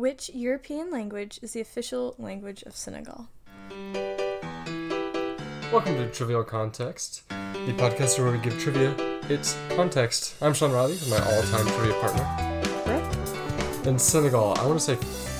[0.00, 3.28] Which European language is the official language of Senegal?
[5.70, 8.94] Welcome to Trivial Context, the podcast where we give trivia
[9.28, 10.36] its context.
[10.40, 12.62] I'm Sean Riley, my all-time trivia partner.
[12.82, 13.86] Correct?
[13.86, 14.96] In Senegal, I want to say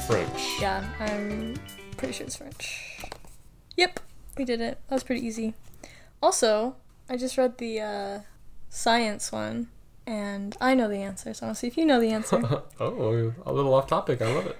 [0.07, 0.61] French.
[0.61, 1.57] Yeah, I'm
[1.97, 3.01] pretty sure it's French.
[3.79, 3.99] Yep,
[4.37, 4.79] we did it.
[4.89, 5.55] That was pretty easy.
[6.23, 6.77] Also,
[7.09, 8.19] I just read the uh,
[8.69, 9.69] science one,
[10.11, 12.43] and I know the answer, so I want to see if you know the answer.
[12.81, 14.21] oh, a little off topic.
[14.21, 14.59] I love it.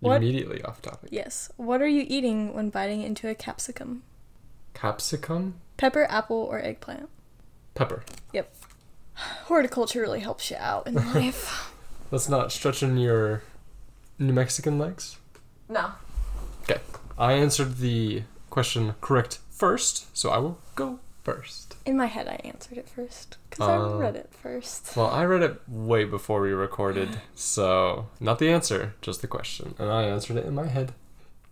[0.00, 0.18] What?
[0.18, 1.08] Immediately off topic.
[1.10, 1.50] yes.
[1.56, 4.02] What are you eating when biting into a capsicum?
[4.74, 5.54] Capsicum?
[5.78, 7.08] Pepper, apple, or eggplant?
[7.74, 8.04] Pepper.
[8.34, 8.54] Yep.
[9.14, 11.72] Horticulture really helps you out in life.
[12.10, 13.42] That's not stretching your
[14.18, 15.16] New Mexican legs.
[15.68, 15.92] no.
[16.64, 16.80] Okay.
[17.18, 21.69] I answered the question correct first, so I will go first.
[21.86, 24.94] In my head, I answered it first because Uh, I read it first.
[24.96, 29.74] Well, I read it way before we recorded, so not the answer, just the question.
[29.78, 30.92] And I answered it in my head.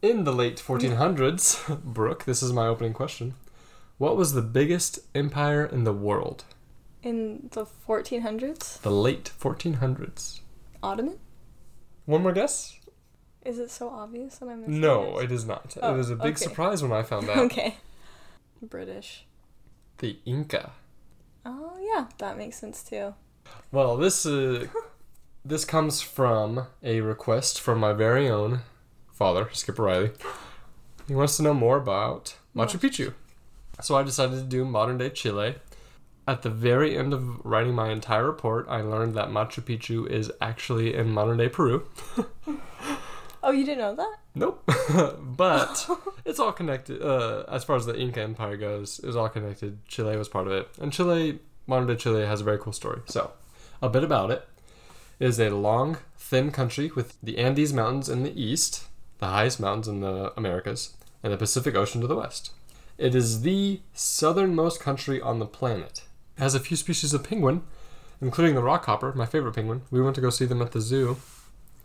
[0.03, 3.35] In the late 1400s, Brooke, this is my opening question.
[3.97, 6.45] What was the biggest empire in the world?
[7.03, 10.41] In the 1400s, The late 1400s.
[10.83, 11.19] Ottoman?
[12.05, 12.77] One more guess?
[13.45, 15.25] Is it so obvious that I'm No, it?
[15.25, 15.77] it is not.
[15.83, 16.45] Oh, it was a big okay.
[16.45, 17.39] surprise when I found out.
[17.39, 17.77] okay.
[18.63, 19.25] British.
[19.99, 20.73] The Inca.
[21.45, 23.15] Oh yeah, that makes sense too.
[23.73, 24.67] Well, this uh,
[25.45, 28.61] this comes from a request from my very own
[29.13, 30.11] father, Skip Riley.
[31.07, 33.15] He wants to know more about Machu Machu Picchu.
[33.81, 35.57] So I decided to do modern day Chile.
[36.27, 40.31] At the very end of writing my entire report, I learned that Machu Picchu is
[40.41, 41.89] actually in modern day Peru.
[43.41, 44.17] Oh, you didn't know that?
[44.39, 44.63] Nope.
[45.21, 45.89] but
[46.25, 47.03] it's all connected.
[47.03, 49.85] Uh, as far as the Inca Empire goes, it was all connected.
[49.87, 50.69] Chile was part of it.
[50.81, 53.01] And Chile, modern day Chile, has a very cool story.
[53.07, 53.33] So,
[53.83, 54.47] a bit about it.
[55.19, 58.87] It is a long, thin country with the Andes Mountains in the east,
[59.19, 62.53] the highest mountains in the Americas, and the Pacific Ocean to the west.
[62.97, 66.03] It is the southernmost country on the planet.
[66.37, 67.63] It has a few species of penguin,
[68.21, 69.83] including the rockhopper, my favorite penguin.
[69.91, 71.17] We went to go see them at the zoo.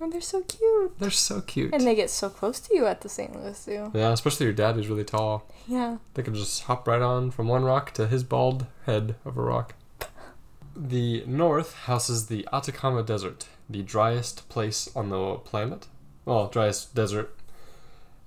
[0.04, 1.00] Oh, they're so cute.
[1.00, 1.74] They're so cute.
[1.74, 3.34] And they get so close to you at the St.
[3.34, 3.90] Louis Zoo.
[3.94, 5.50] Yeah, especially your dad who's really tall.
[5.66, 5.98] Yeah.
[6.14, 9.42] They can just hop right on from one rock to his bald head of a
[9.42, 9.76] rock.
[10.76, 15.88] The north houses the Atacama Desert, the driest place on the planet.
[16.26, 17.34] Well, driest desert.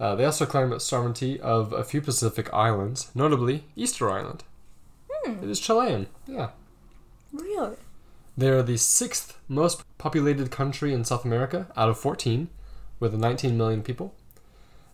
[0.01, 4.45] Uh, they also claim the sovereignty of a few Pacific islands, notably Easter Island.
[5.11, 5.45] Hmm.
[5.45, 6.07] It is Chilean.
[6.27, 6.51] Yeah.
[7.33, 7.77] Really?
[8.37, 12.49] They are the sixth most populated country in South America out of 14,
[13.01, 14.15] with 19 million people.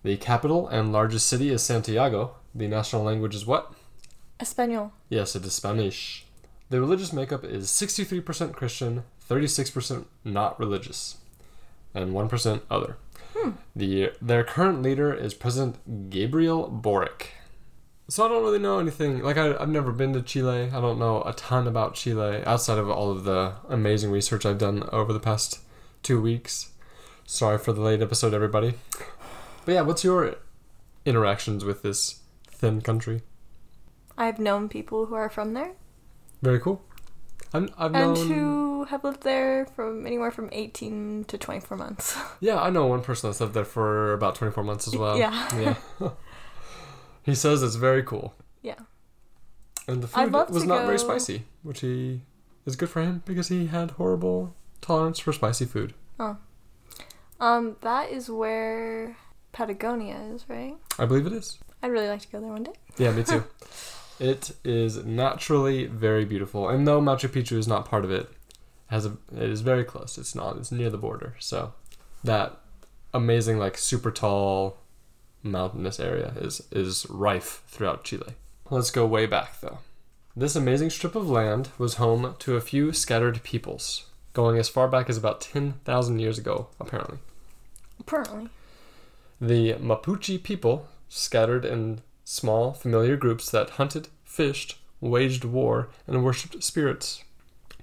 [0.03, 2.37] The capital and largest city is Santiago.
[2.55, 3.73] The national language is what?
[4.41, 4.93] Espanol.
[5.09, 6.27] Yes, it is Spanish.
[6.71, 11.17] The religious makeup is 63% Christian, 36% not religious,
[11.95, 12.97] and 1% other.
[13.37, 13.51] Hmm.
[13.75, 17.29] The their current leader is President Gabriel Boric.
[18.09, 19.21] So I don't really know anything.
[19.23, 20.71] Like I, I've never been to Chile.
[20.73, 24.59] I don't know a ton about Chile outside of all of the amazing research I've
[24.59, 25.61] done over the past
[26.03, 26.73] two weeks.
[27.25, 28.75] Sorry for the late episode, everybody.
[29.65, 30.35] But yeah, what's your
[31.07, 33.23] interactions with this thin country?
[34.19, 35.73] I've known people who are from there
[36.43, 36.83] Very cool.
[37.55, 38.29] I'm, I've and known.
[38.29, 42.17] who have lived there from anywhere from 18 to 24 months.
[42.41, 45.17] Yeah, I know one person that's lived there for about 24 months as well.
[45.17, 45.77] Yeah.
[46.01, 46.11] Yeah.
[47.23, 48.35] he says it's very cool.
[48.63, 48.79] Yeah.
[49.89, 52.23] And the food was not very spicy, which he
[52.67, 55.95] is good for him because he had horrible tolerance for spicy food.
[56.21, 56.37] Oh.
[57.41, 59.17] Um, that is where
[59.53, 60.77] Patagonia is, right?
[60.99, 61.59] I believe it is.
[61.83, 62.73] I'd really like to go there one day.
[62.97, 63.45] Yeah, me too.
[64.21, 68.31] it is naturally very beautiful, and though Machu Picchu is not part of it,
[68.87, 70.19] has a it is very close.
[70.19, 70.57] It's not.
[70.59, 71.73] It's near the border, so
[72.23, 72.61] that
[73.13, 74.79] amazing like super tall
[75.43, 78.35] mountainous area is is rife throughout Chile.
[78.71, 79.79] Let's go way back though.
[80.35, 84.89] This amazing strip of land was home to a few scattered peoples, going as far
[84.89, 87.19] back as about 10,000 years ago, apparently.
[88.01, 88.49] Apparently.
[89.39, 96.65] The Mapuche people, scattered in small, familiar groups that hunted, fished, waged war, and worshipped
[96.65, 97.23] spirits,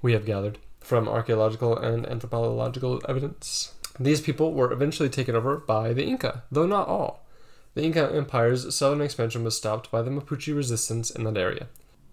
[0.01, 3.73] we have gathered from archaeological and anthropological evidence.
[3.99, 7.23] These people were eventually taken over by the Inca, though not all.
[7.79, 11.67] The Inca Empire's southern expansion was stopped by the Mapuche resistance in that area.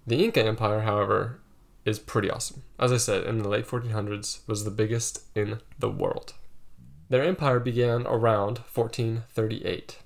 [0.07, 1.41] The Inca Empire, however,
[1.85, 2.63] is pretty awesome.
[2.79, 6.35] As I said, in the late 1400s was the biggest in the world.
[7.09, 9.99] Their empire began around 1438.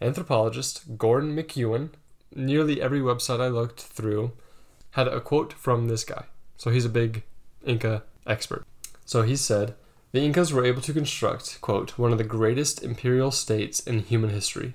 [0.00, 1.90] Anthropologist Gordon McEwen,
[2.34, 4.32] nearly every website I looked through,
[4.92, 6.24] had a quote from this guy.
[6.56, 7.24] So he's a big
[7.66, 8.64] Inca expert.
[9.04, 9.74] So he said,
[10.12, 14.30] The Incas were able to construct, quote, one of the greatest imperial states in human
[14.30, 14.72] history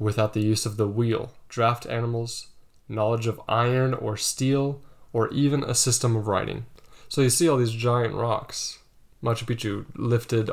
[0.00, 2.48] without the use of the wheel, draft animals,
[2.88, 4.80] knowledge of iron or steel,
[5.12, 6.66] or even a system of writing.
[7.08, 8.78] So you see all these giant rocks,
[9.22, 10.50] Machu Picchu lifted,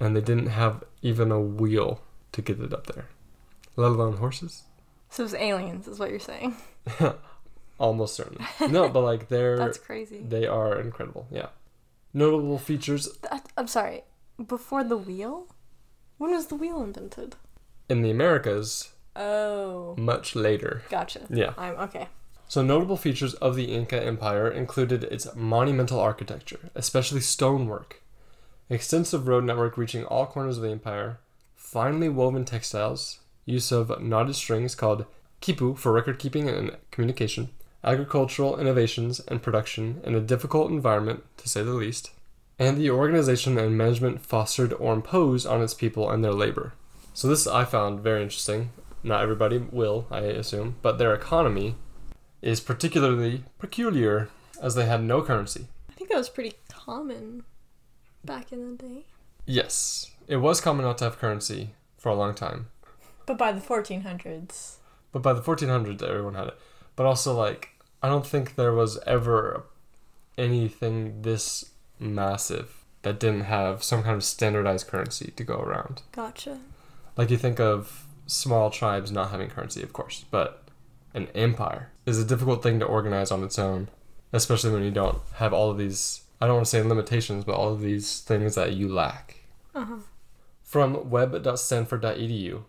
[0.00, 2.02] and they didn't have even a wheel
[2.32, 3.06] to get it up there,
[3.76, 4.64] let alone horses.
[5.08, 6.56] So it's aliens, is what you're saying.
[7.78, 8.44] Almost certainly.
[8.68, 10.22] No, but like they're That's crazy.
[10.26, 11.26] they are incredible.
[11.30, 11.48] Yeah.
[12.12, 13.08] Notable features
[13.56, 14.02] I'm sorry.
[14.44, 15.46] Before the wheel?
[16.18, 17.36] When was the wheel invented?
[17.88, 20.82] In the Americas Oh, much later.
[20.90, 21.20] gotcha.
[21.30, 21.54] Yeah.
[21.56, 22.08] I'm okay.
[22.48, 28.02] So notable features of the Inca Empire included its monumental architecture, especially stonework,
[28.70, 31.18] extensive road network reaching all corners of the empire,
[31.54, 35.06] finely woven textiles, use of knotted strings called
[35.40, 37.50] kipu for record keeping and communication,
[37.82, 42.10] agricultural innovations and production in a difficult environment, to say the least,
[42.58, 46.74] and the organization and management fostered or imposed on its people and their labor.
[47.16, 48.72] So this I found very interesting.
[49.02, 51.76] Not everybody will, I assume, but their economy
[52.42, 54.28] is particularly peculiar
[54.60, 55.66] as they had no currency.
[55.88, 57.44] I think that was pretty common
[58.22, 59.06] back in the day.
[59.46, 62.66] Yes, it was common not to have currency for a long time,
[63.24, 64.74] But by the 1400s.
[65.10, 66.58] but by the 1400s everyone had it.
[66.96, 67.70] But also like
[68.02, 69.64] I don't think there was ever
[70.36, 76.02] anything this massive that didn't have some kind of standardized currency to go around.
[76.12, 76.58] Gotcha.
[77.16, 80.68] Like you think of small tribes not having currency, of course, but
[81.14, 83.88] an empire is a difficult thing to organize on its own,
[84.32, 87.54] especially when you don't have all of these I don't want to say limitations, but
[87.54, 89.36] all of these things that you lack.
[89.74, 89.96] Uh huh.
[90.62, 92.64] From web.stanford.edu,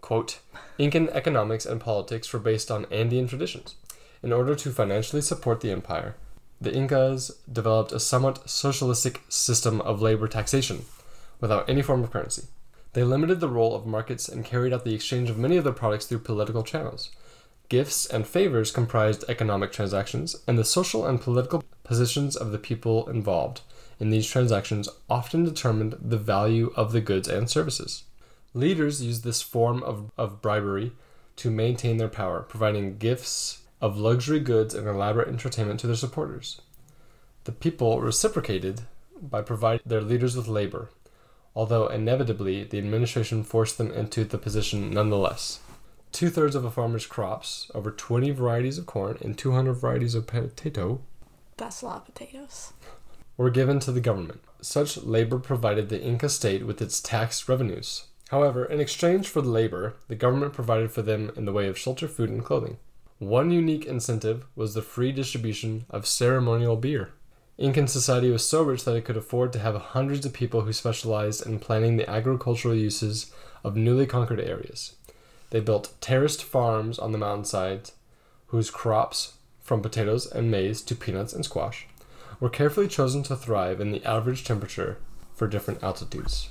[0.00, 0.40] quote,
[0.78, 3.76] Incan economics and politics were based on Andean traditions.
[4.22, 6.16] In order to financially support the empire,
[6.60, 10.84] the Incas developed a somewhat socialistic system of labor taxation
[11.40, 12.44] without any form of currency.
[12.94, 15.72] They limited the role of markets and carried out the exchange of many of their
[15.72, 17.10] products through political channels.
[17.68, 23.08] Gifts and favors comprised economic transactions, and the social and political positions of the people
[23.08, 23.62] involved
[23.98, 28.04] in these transactions often determined the value of the goods and services.
[28.52, 30.92] Leaders used this form of, of bribery
[31.36, 36.60] to maintain their power, providing gifts of luxury goods and elaborate entertainment to their supporters.
[37.42, 38.82] The people reciprocated
[39.20, 40.90] by providing their leaders with labor,
[41.54, 45.60] although inevitably the administration forced them into the position nonetheless.
[46.12, 50.26] Two thirds of a farmer's crops, over 20 varieties of corn and 200 varieties of
[50.26, 51.00] potato,
[51.56, 52.72] That's a lot of potatoes.
[53.36, 54.40] were given to the government.
[54.60, 58.04] Such labor provided the Inca state with its tax revenues.
[58.30, 61.76] However, in exchange for the labor, the government provided for them in the way of
[61.78, 62.78] shelter, food, and clothing.
[63.18, 67.12] One unique incentive was the free distribution of ceremonial beer.
[67.56, 70.72] Incan society was so rich that it could afford to have hundreds of people who
[70.72, 74.96] specialized in planning the agricultural uses of newly conquered areas.
[75.50, 77.92] They built terraced farms on the mountainsides,
[78.48, 81.86] whose crops, from potatoes and maize to peanuts and squash,
[82.40, 84.98] were carefully chosen to thrive in the average temperature
[85.32, 86.50] for different altitudes.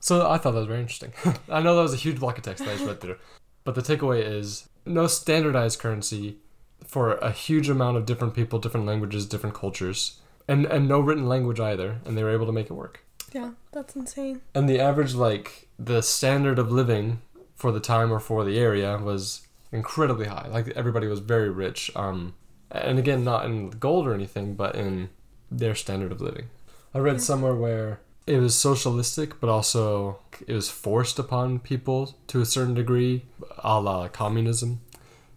[0.00, 1.12] So I thought that was very interesting.
[1.48, 3.16] I know that was a huge block of text that I just read through.
[3.64, 6.36] But the takeaway is no standardized currency
[6.84, 11.26] for a huge amount of different people, different languages, different cultures, and, and no written
[11.28, 13.00] language either, and they were able to make it work.
[13.32, 14.40] Yeah, that's insane.
[14.54, 17.20] And the average, like, the standard of living
[17.54, 20.48] for the time or for the area was incredibly high.
[20.50, 21.90] Like, everybody was very rich.
[21.96, 22.34] Um,
[22.70, 25.10] and again, not in gold or anything, but in
[25.50, 26.46] their standard of living.
[26.94, 27.20] I read Yeah.
[27.20, 32.74] somewhere where it was socialistic, but also it was forced upon people to a certain
[32.74, 33.24] degree,
[33.58, 34.80] a la communism.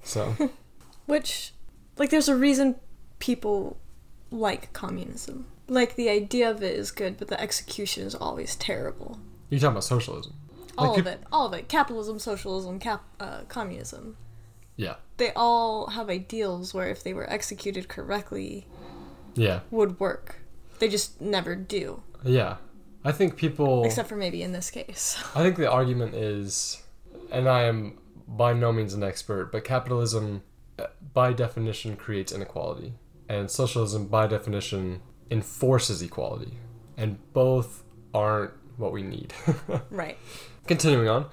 [0.04, 0.36] So,
[1.06, 1.54] Which,
[1.98, 2.75] like, there's a reason
[3.20, 3.78] people
[4.32, 5.48] like communism.
[5.68, 9.20] Like, the idea of it is good, but the execution is always terrible.
[9.50, 10.34] you're talking about socialism.
[10.78, 11.22] All Like of it.
[11.32, 11.68] All of it.
[11.68, 14.16] Capitalism, socialism, cap- uh, communism.
[14.78, 14.96] Yeah.
[15.18, 18.66] They all have ideals where, if they were executed correctly,
[19.36, 19.60] Yeah.
[19.72, 20.38] would work.
[20.80, 22.02] They just never do.
[22.24, 22.58] Yeah.
[23.04, 23.84] I think people.
[23.86, 25.22] Except for maybe in this case.
[25.36, 26.82] I think the argument is,
[27.32, 30.44] and I am by no means an expert, but capitalism,
[30.78, 32.94] uh, by definition, creates inequality,
[33.30, 36.54] and socialism, by definition, enforces equality,
[36.98, 37.84] and both
[38.14, 39.34] aren't what we need.
[39.92, 40.18] right.
[40.68, 41.28] Continuing on.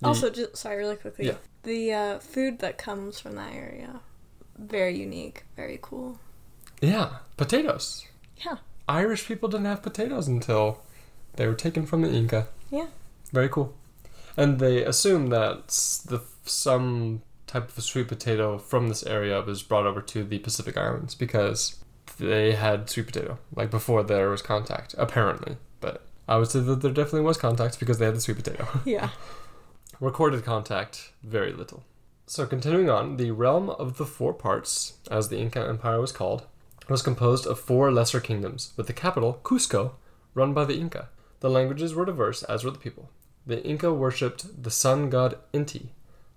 [0.00, 1.26] the- Also, just sorry, really quickly.
[1.26, 1.34] Yeah.
[1.62, 4.00] The uh, food that comes from that area,
[4.58, 6.18] very unique, very cool.
[6.82, 8.06] yeah, potatoes.
[8.44, 8.56] Yeah.
[8.88, 10.82] Irish people didn't have potatoes until
[11.36, 12.48] they were taken from the Inca.
[12.70, 12.86] Yeah.
[13.32, 13.74] Very cool.
[14.36, 15.68] And they assume that
[16.06, 17.22] the some
[17.54, 21.76] type of sweet potato from this area was brought over to the Pacific Islands because
[22.18, 25.56] they had sweet potato like before there was contact apparently.
[25.80, 28.66] But i would say that there definitely was contact because they had the sweet potato.
[28.84, 29.10] Yeah.
[30.00, 31.84] Recorded contact, very little.
[32.26, 36.46] So, continuing on, the realm of the four parts, as the Inca Empire was called,
[36.88, 39.92] was composed of four lesser kingdoms, with the capital, Cusco,
[40.34, 41.10] run by the Inca.
[41.40, 43.10] The languages were diverse, as were the people.
[43.46, 45.90] The Inca worshipped the sun god Inti,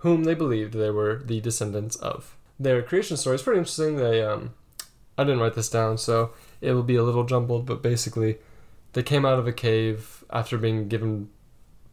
[0.08, 2.36] whom they believed they were the descendants of.
[2.60, 3.98] Their creation story is pretty interesting.
[3.98, 4.54] They, um,
[5.18, 8.38] I didn't write this down, so it will be a little jumbled, but basically,
[8.94, 11.30] they came out of a cave after being given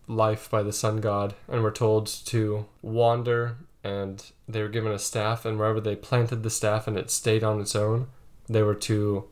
[0.06, 4.98] life by the sun god and were told to wander and they were given a
[4.98, 8.06] staff and wherever they planted the staff and it stayed on its own
[8.48, 9.24] they were to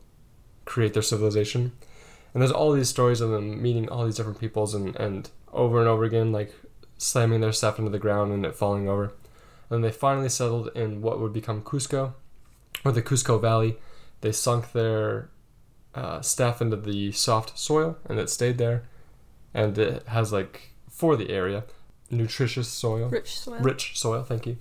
[0.65, 1.71] create their civilization
[2.33, 5.79] and there's all these stories of them meeting all these different peoples and, and over
[5.79, 6.53] and over again like
[7.03, 9.13] slamming their staff into the ground and it falling over.
[9.69, 12.13] And they finally settled in what would become cusco
[12.85, 13.77] or the cusco valley.
[14.21, 15.29] They sunk their
[15.95, 18.83] uh, staff into the soft soil and it stayed there.
[19.53, 21.63] And it has like for the area
[22.09, 23.09] nutritious soil.
[23.09, 23.59] Rich soil.
[23.59, 24.57] rich soil thank you.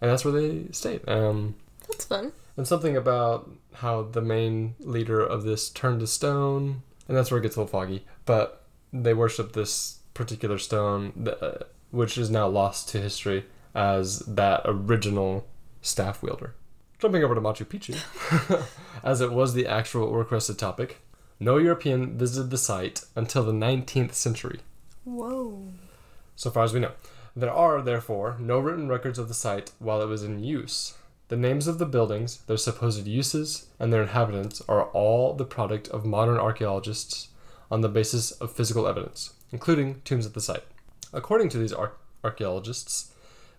[0.00, 1.08] And that's where they stayed.
[1.08, 1.54] Um,
[1.88, 2.32] That's fun.
[2.56, 7.38] and something about how the main leader of this turned to stone and that's where
[7.38, 11.12] it gets a little foggy but they worship this particular stone
[11.42, 11.64] uh,
[11.94, 15.46] which is now lost to history as that original
[15.80, 16.54] staff wielder
[16.98, 18.66] jumping over to machu picchu
[19.02, 21.00] as it was the actual requested topic
[21.40, 24.60] no european visited the site until the 19th century
[25.04, 25.68] Whoa.
[26.34, 26.92] so far as we know.
[27.36, 30.94] There are, therefore, no written records of the site while it was in use.
[31.28, 35.88] The names of the buildings, their supposed uses, and their inhabitants are all the product
[35.88, 37.28] of modern archaeologists
[37.70, 40.64] on the basis of physical evidence, including tombs at the site.
[41.14, 41.92] According to these ar-
[42.22, 43.12] archaeologists,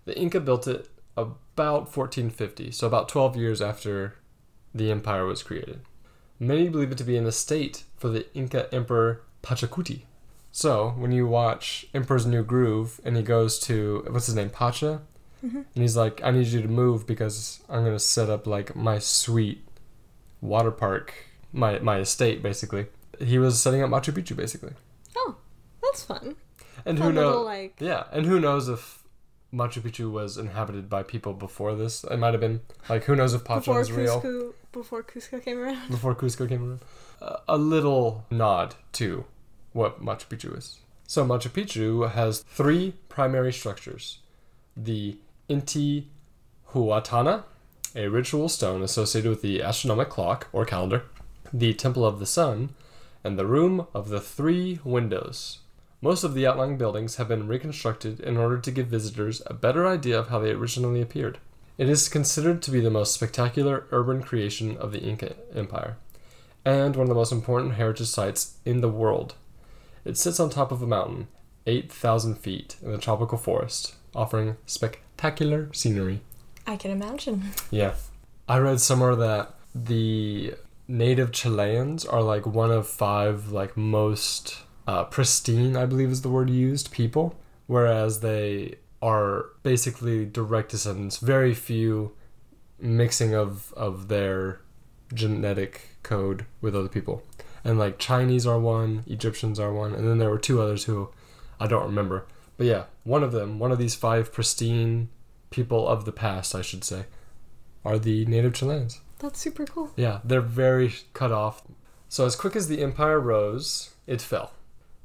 [0.04, 4.14] the Inca built it about 1450, so about 12 years after
[4.74, 5.80] the empire was created.
[6.38, 10.02] Many believe it to be an estate for the Inca emperor Pachacuti,
[10.52, 15.02] so when you watch Emperor's New Groove and he goes to what's his name Pacha,
[15.44, 15.54] Mhm.
[15.74, 18.98] and he's like, "I need you to move because I'm gonna set up like my
[18.98, 19.66] sweet
[20.40, 21.14] water park,
[21.52, 22.86] my my estate basically."
[23.18, 24.72] He was setting up Machu Picchu basically,
[25.16, 25.36] Oh,
[25.82, 26.36] that's fun.
[26.86, 27.44] And who knows?
[27.44, 27.76] like.
[27.80, 29.02] Yeah, and who knows if
[29.52, 32.04] Machu Picchu was inhabited by people before this?
[32.04, 35.58] It might have been like who knows if Pacha Before was real before Cusco came
[35.58, 35.88] around.
[35.90, 36.80] before Cusco came around.
[37.20, 39.24] Uh, a little nod to
[39.72, 40.78] what Machu Picchu is.
[41.06, 44.18] So Machu Picchu has three primary structures:
[44.76, 47.44] the Intihuatana,
[47.94, 51.04] a ritual stone associated with the astronomic clock or calendar,
[51.52, 52.70] the Temple of the Sun,
[53.24, 55.60] and the Room of the Three Windows.
[56.02, 59.86] Most of the outlying buildings have been reconstructed in order to give visitors a better
[59.86, 61.38] idea of how they originally appeared.
[61.78, 65.96] It is considered to be the most spectacular urban creation of the Inca Empire,
[66.64, 69.34] and one of the most important heritage sites in the world.
[70.04, 71.28] It sits on top of a mountain,
[71.66, 76.20] 8,000 feet, in the tropical forest, offering spectacular scenery.
[76.66, 77.52] I can imagine.
[77.70, 77.94] Yeah.
[78.48, 80.54] I read somewhere that the
[80.88, 86.28] native Chileans are like one of five like most uh, pristine, I believe is the
[86.28, 87.34] word used, people,
[87.66, 91.18] whereas they are basically direct descendants.
[91.18, 92.12] Very few
[92.78, 94.60] mixing of of their
[95.14, 97.22] genetic code with other people.
[97.64, 101.10] And like Chinese are one, Egyptians are one, and then there were two others who
[101.58, 102.26] I don't remember.
[102.56, 105.08] But yeah, one of them, one of these five pristine
[105.50, 107.06] people of the past, I should say,
[107.84, 109.00] are the native Chileans.
[109.18, 109.92] That's super cool.
[109.96, 111.62] Yeah, they're very cut off.
[112.08, 114.52] So, as quick as the empire rose, it fell.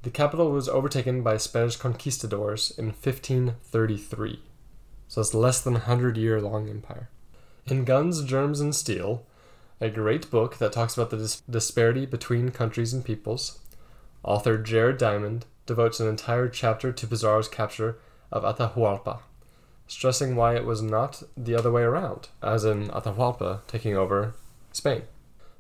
[0.04, 4.40] The capital was overtaken by Spanish conquistadors in 1533.
[5.08, 7.10] So, it's less than a hundred year long empire.
[7.68, 9.26] In Guns, Germs, and Steel,
[9.80, 13.60] a great book that talks about the dis- disparity between countries and peoples,
[14.24, 17.98] author Jared Diamond devotes an entire chapter to Pizarro's capture
[18.32, 19.20] of Atahualpa
[19.92, 24.34] stressing why it was not the other way around, as in Atahualpa taking over
[24.72, 25.02] Spain.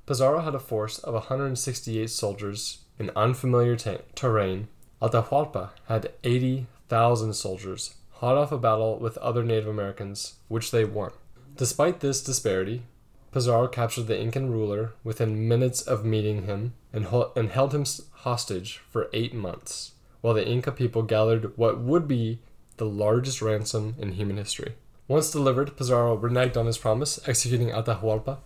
[0.05, 4.67] Pizarro had a force of 168 soldiers in unfamiliar ta- terrain.
[5.01, 11.11] Atahualpa had 80,000 soldiers, hot off a battle with other Native Americans, which they won.
[11.57, 12.83] Despite this disparity,
[13.31, 17.85] Pizarro captured the Incan ruler within minutes of meeting him and, hol- and held him
[18.11, 22.39] hostage for eight months, while the Inca people gathered what would be
[22.77, 24.75] the largest ransom in human history.
[25.07, 28.37] Once delivered, Pizarro reneged on his promise, executing Atahualpa.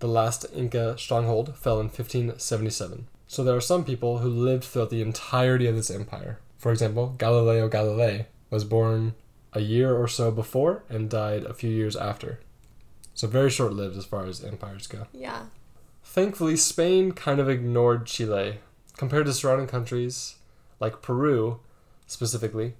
[0.00, 3.06] The last Inca stronghold fell in 1577.
[3.26, 6.38] So there are some people who lived throughout the entirety of this empire.
[6.58, 9.14] For example, Galileo Galilei was born
[9.52, 12.40] a year or so before and died a few years after.
[13.14, 15.06] So very short lived as far as empires go.
[15.12, 15.46] Yeah.
[16.04, 18.58] Thankfully, Spain kind of ignored Chile
[18.96, 20.36] Compared to surrounding countries
[20.80, 21.60] like Peru,
[22.06, 22.74] specifically,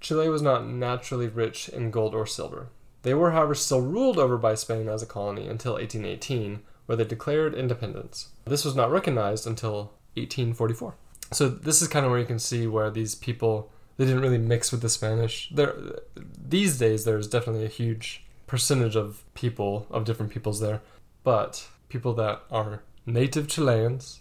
[0.00, 2.68] Chile was not naturally rich in gold or silver.
[3.02, 7.04] They were, however, still ruled over by Spain as a colony until 1818, where they
[7.04, 8.28] declared independence.
[8.44, 10.94] This was not recognized until 1844.
[11.32, 14.38] So this is kind of where you can see where these people they didn't really
[14.38, 15.48] mix with the Spanish.
[15.50, 15.74] There,
[16.16, 20.82] these days, there's definitely a huge percentage of people of different peoples there,
[21.24, 24.20] but people that are native Chileans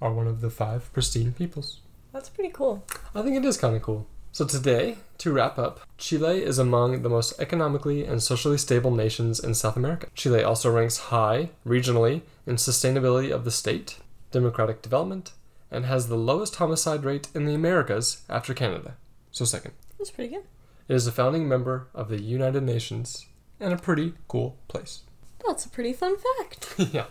[0.00, 1.80] are one of the five pristine peoples.
[2.12, 2.84] That's pretty cool.
[3.14, 4.06] I think it is kind of cool.
[4.38, 9.40] So today, to wrap up, Chile is among the most economically and socially stable nations
[9.40, 10.06] in South America.
[10.14, 13.98] Chile also ranks high regionally in sustainability of the state,
[14.30, 15.32] democratic development,
[15.72, 18.96] and has the lowest homicide rate in the Americas after Canada.
[19.32, 19.72] So second.
[19.98, 20.44] That's pretty good.
[20.86, 23.26] It is a founding member of the United Nations
[23.58, 25.02] and a pretty cool place.
[25.44, 26.76] That's a pretty fun fact.
[26.92, 27.06] yeah.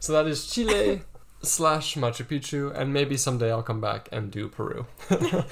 [0.00, 1.02] So that is Chile
[1.42, 4.86] slash Machu Picchu, and maybe someday I'll come back and do Peru.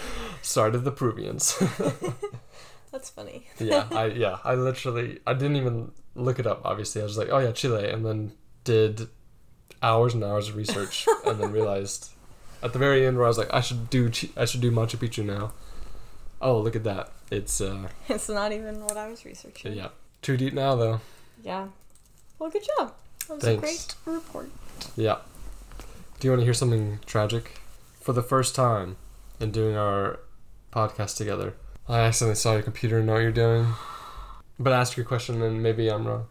[0.43, 1.57] Start of the Peruvians.
[2.93, 3.47] That's funny.
[3.59, 6.62] yeah, I yeah, I literally I didn't even look it up.
[6.64, 8.33] Obviously, I was like, oh yeah, Chile, and then
[8.64, 9.09] did
[9.83, 12.11] hours and hours of research, and then realized
[12.62, 14.97] at the very end where I was like, I should do I should do Machu
[14.97, 15.52] Picchu now.
[16.40, 17.11] Oh, look at that!
[17.31, 19.75] It's uh It's not even what I was researching.
[19.75, 19.88] yeah,
[20.23, 21.00] too deep now though.
[21.43, 21.69] Yeah.
[22.38, 22.95] Well, good job.
[23.28, 23.59] That was Thanks.
[23.59, 24.50] a great report.
[24.97, 25.19] Yeah.
[26.18, 27.61] Do you want to hear something tragic?
[28.00, 28.96] For the first time
[29.40, 30.20] in doing our
[30.73, 31.54] podcast together,
[31.88, 33.66] I accidentally saw your computer and know what you're doing.
[34.58, 36.26] But ask your question and maybe I'm wrong.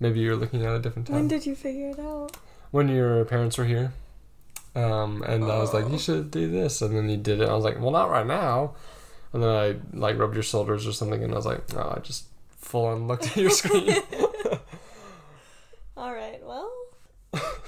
[0.00, 1.16] Maybe you're looking at a different time.
[1.16, 2.36] When did you figure it out?
[2.72, 3.92] when your parents were here.
[4.76, 5.90] Um, and I was like, Oh.
[5.90, 7.48] you should do this, and then you did it.
[7.48, 8.76] I was like, well, not right now.
[9.32, 11.98] And then I like rubbed your shoulders or something, and I was like, oh, I
[11.98, 12.26] just
[12.58, 13.96] full on looked at your screen.
[15.96, 16.38] All right.
[16.44, 16.70] Well,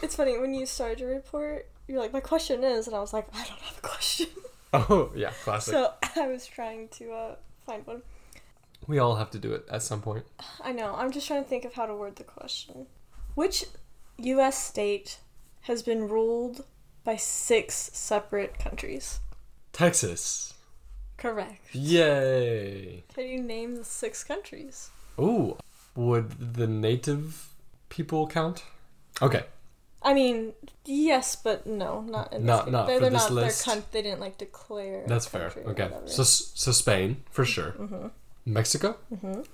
[0.02, 1.68] it's funny when you started your report.
[1.86, 4.26] You're like, my question is, and I was like, I don't have a question.
[4.72, 5.72] oh yeah, classic.
[5.72, 7.34] So I was trying to uh,
[7.66, 8.02] find one.
[8.86, 10.24] we all have to do it at some point.
[10.62, 10.94] I know.
[10.96, 12.86] I'm just trying to think of how to word the question.
[13.34, 13.64] Which
[14.18, 14.62] U.S.
[14.62, 15.18] state
[15.62, 16.64] has been ruled
[17.04, 19.20] by six separate countries?
[19.72, 20.54] Texas.
[21.16, 21.74] Correct.
[21.74, 23.04] Yay!
[23.14, 24.90] Can you name the six countries?
[25.18, 25.56] Ooh,
[25.94, 27.48] would the native
[27.88, 28.64] people count?
[29.20, 29.44] Okay,
[30.04, 30.52] I mean,
[30.84, 33.64] yes, but no, not in Not- this not they're, for they're this not list.
[33.66, 35.04] their coun- they didn't like declare.
[35.06, 35.52] that's fair.
[35.66, 37.72] Okay, so so Spain for sure.
[37.78, 38.10] Mhm.
[38.44, 38.96] Mexico.
[39.14, 39.46] Mhm.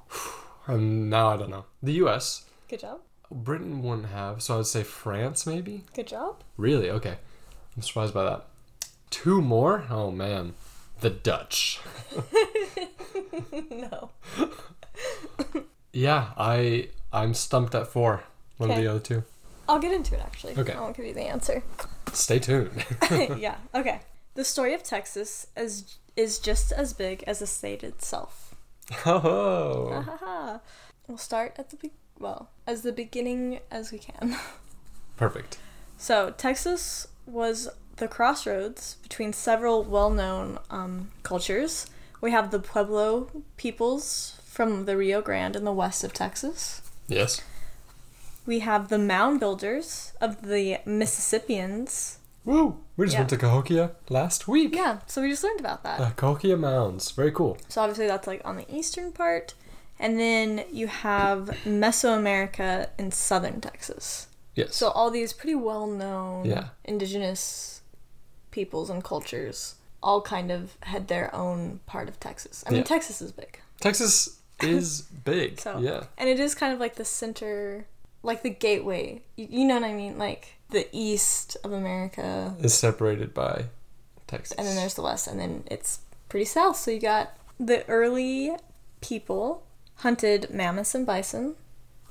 [0.67, 1.65] And now I don't know.
[1.83, 2.45] The U.S.
[2.69, 3.01] Good job.
[3.31, 5.85] Britain wouldn't have, so I would say France maybe.
[5.95, 6.43] Good job.
[6.57, 6.91] Really?
[6.91, 7.17] Okay.
[7.77, 8.47] I'm surprised by that.
[9.11, 9.85] Two more?
[9.91, 10.55] Oh man.
[11.01, 11.81] The Dutch.
[13.71, 14.11] no.
[15.93, 18.23] Yeah, I I'm stumped at four.
[18.59, 19.25] One of the other two.
[19.69, 20.57] I'll get into it actually.
[20.57, 20.73] Okay.
[20.73, 21.63] I won't give you the answer.
[22.13, 22.85] Stay tuned.
[23.39, 23.57] yeah.
[23.75, 24.01] Okay.
[24.35, 28.55] The story of Texas is is just as big as the state itself.
[29.07, 30.05] oh.
[30.07, 30.61] Ahaha.
[31.07, 34.37] We'll start at the be- well as the beginning as we can.
[35.17, 35.59] Perfect.
[35.97, 41.87] So Texas was the crossroads between several well-known um, cultures.
[42.21, 46.83] We have the Pueblo peoples from the Rio Grande in the west of Texas.
[47.09, 47.43] Yes.
[48.49, 52.19] We have the mound builders of the Mississippians.
[52.47, 52.79] Woo!
[52.97, 53.21] We just Yeah.
[53.21, 54.75] went to Cahokia last week.
[54.75, 56.01] Yeah, so we just learned about that.
[56.01, 57.11] Uh, Cahokia Mounds.
[57.11, 57.59] Very cool.
[57.69, 59.53] So obviously that's like on the eastern part.
[59.99, 64.29] And then you have Mesoamerica in southern Texas.
[64.55, 64.75] Yes.
[64.75, 66.69] So all these pretty well known Yeah.
[66.85, 67.83] indigenous
[68.51, 72.65] peoples and cultures all kind of had their own part of Texas.
[72.67, 72.85] I mean Yeah.
[72.85, 73.61] Texas is big.
[73.81, 75.61] Texas is big.
[75.61, 76.05] So- yeah.
[76.17, 77.87] And it is kind of like the center
[78.23, 79.23] like the gateway.
[79.37, 80.19] You, you know what I mean?
[80.19, 83.67] Like the east of America Is separated by
[84.27, 84.57] Texas.
[84.59, 88.51] and then there's the west and then it's pretty south so you got the early
[89.01, 89.65] people
[89.97, 91.55] hunted mammoths and bison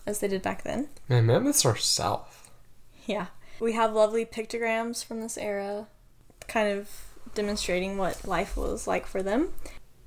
[0.08, 2.50] as they did back then Man, mammoths are south.
[3.06, 3.28] yeah
[3.60, 5.86] we have lovely pictograms from this era
[6.48, 6.90] kind of
[7.36, 9.50] demonstrating what life was like for them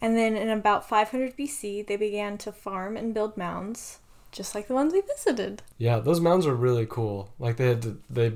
[0.00, 3.98] and then in about 500 bc they began to farm and build mounds
[4.32, 7.32] just like the ones we visited Yeah, those mounds are really cool.
[7.38, 8.32] Like they had to, they,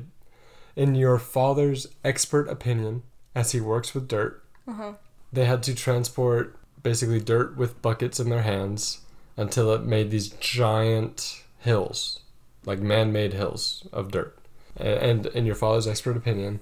[0.77, 3.03] in your father's expert opinion,
[3.35, 4.95] as he works with dirt, uh-huh
[5.33, 9.01] they had to transport basically dirt with buckets in their hands
[9.37, 12.21] until it made these giant hills,
[12.65, 14.39] like man-made hills of dirt.
[14.77, 16.61] And in your father's expert opinion,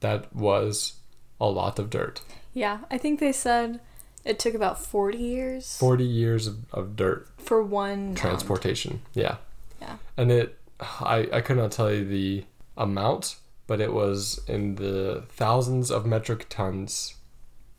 [0.00, 0.94] that was
[1.38, 2.22] a lot of dirt.
[2.54, 3.80] yeah i think they said
[4.26, 9.02] it took about 40 years 40 years of, of dirt for one transportation.
[9.14, 9.36] Yeah.
[9.80, 9.96] Yeah.
[10.16, 12.44] And it, I, I could not tell you the
[12.76, 13.36] amount,
[13.66, 17.14] but it was in the thousands of metric tons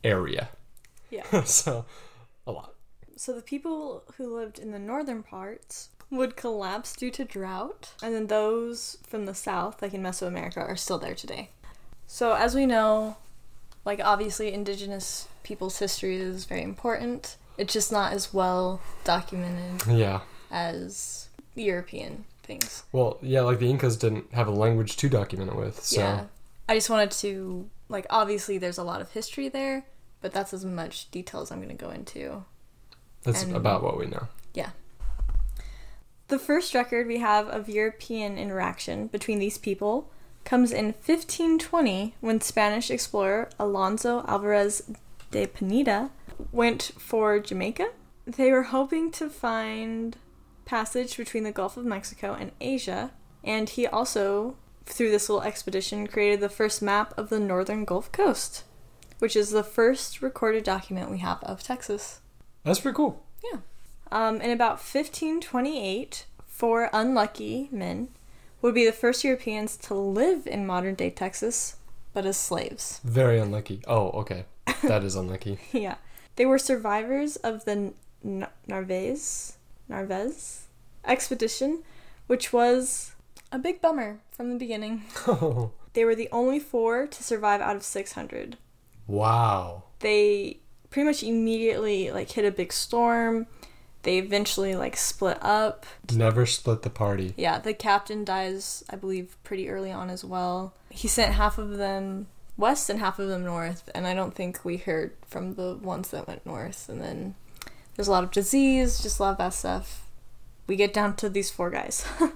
[0.02, 0.48] area.
[1.10, 1.44] Yeah.
[1.44, 1.84] so,
[2.46, 2.74] a lot.
[3.16, 8.14] So the people who lived in the northern parts would collapse due to drought, and
[8.14, 11.50] then those from the south, like in Mesoamerica, are still there today.
[12.06, 13.16] So as we know,
[13.84, 17.36] like obviously indigenous people's history is very important.
[17.56, 20.20] It's just not as well documented Yeah.
[20.50, 22.84] as European things.
[22.92, 26.24] Well, yeah, like the Incas didn't have a language to document it with, so Yeah.
[26.68, 29.84] I just wanted to like obviously there's a lot of history there,
[30.20, 32.44] but that's as much detail as I'm going to go into.
[33.24, 34.28] that's and- about what we know.
[34.54, 34.70] Yeah.
[36.28, 40.10] The first record we have of European interaction between these people
[40.44, 44.82] comes in 1520 when Spanish explorer Alonso Alvarez
[45.30, 46.10] de Pineda
[46.52, 47.88] went for Jamaica.
[48.26, 50.16] They were hoping to find
[50.64, 53.12] passage between the Gulf of Mexico and Asia,
[53.42, 58.12] and he also, through this little expedition, created the first map of the northern Gulf
[58.12, 58.64] Coast,
[59.18, 62.20] which is the first recorded document we have of Texas.
[62.64, 63.24] That's pretty cool.
[63.42, 63.60] Yeah.
[64.12, 68.08] Um, in about 1528, four unlucky men
[68.60, 71.76] would be the first Europeans to live in modern day Texas,
[72.12, 73.00] but as slaves.
[73.04, 73.80] Very unlucky.
[73.86, 74.44] Oh, okay.
[74.82, 75.58] That is unlucky.
[75.72, 75.96] yeah.
[76.36, 77.92] They were survivors of the
[78.24, 79.56] N- Narvaez,
[79.88, 80.66] Narvez
[81.04, 81.82] expedition,
[82.26, 83.12] which was
[83.50, 85.04] a big bummer from the beginning.
[85.26, 88.56] Oh, They were the only four to survive out of 600.
[89.08, 89.82] wow.
[90.00, 90.58] they
[90.90, 93.46] pretty much immediately like hit a big storm.
[94.04, 95.84] They eventually like split up.
[96.14, 97.34] Never split the party.
[97.36, 100.72] Yeah, the captain dies, I believe, pretty early on as well.
[100.88, 102.28] He sent half of them
[102.58, 106.10] west and half of them north, and I don't think we heard from the ones
[106.10, 106.88] that went north.
[106.90, 107.34] And then
[107.96, 110.04] there's a lot of disease, just a lot of bad stuff.
[110.66, 112.04] We get down to these four guys.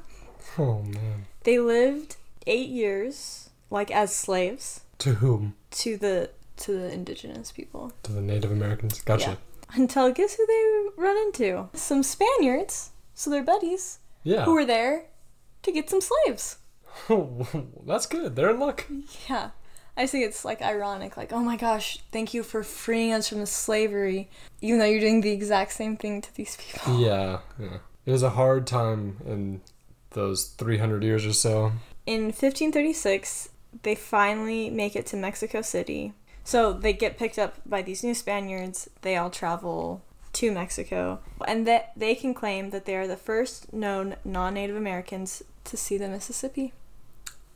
[0.59, 1.25] Oh man.
[1.45, 5.55] they lived eight years, like as slaves, To whom?
[5.71, 7.93] to the to the indigenous people.
[8.03, 9.01] To the Native Americans.
[9.01, 9.39] Gotcha.
[9.75, 11.71] Until guess who they run into?
[11.73, 14.45] Some Spaniards, so they're buddies, Yeah.
[14.45, 15.07] who were there
[15.63, 16.59] to get some slaves.
[17.87, 18.37] That's good.
[18.37, 18.87] They're in luck.
[19.31, 19.51] Yeah.
[19.96, 23.40] I think it's like ironic, like, oh my gosh, thank you for freeing us from
[23.40, 26.98] the slavery, even though you're doing the exact same thing to these people.
[26.98, 27.40] Yeah.
[27.59, 27.78] Yeah.
[28.07, 29.61] It was a hard time in
[30.11, 31.72] those 300 years or so.
[32.07, 33.50] In 1536,
[33.83, 36.12] they finally make it to Mexico City.
[36.42, 38.88] So they get picked up by these new Spaniards.
[39.02, 40.02] They all travel
[40.33, 45.42] to Mexico, and that they can claim that they are the first known non-Native Americans
[45.64, 46.72] to see the Mississippi.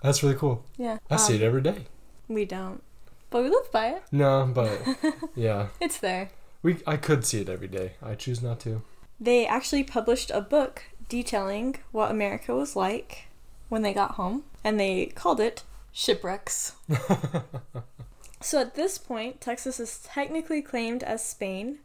[0.02, 0.64] That's really cool.
[0.76, 1.86] Yeah, I see Um, it every day.
[2.28, 2.82] We don't,
[3.30, 4.02] but we live by it.
[4.10, 4.78] No, but
[5.34, 5.68] yeah.
[5.80, 6.30] It's there.
[6.62, 7.92] We I could see it every day.
[8.02, 8.82] I choose not to.
[9.20, 13.26] They actually published a book detailing what America was like
[13.68, 15.62] when they got home, and they called it
[15.92, 16.74] Shipwrecks.
[18.40, 21.78] so at this point, Texas is technically claimed as Spain,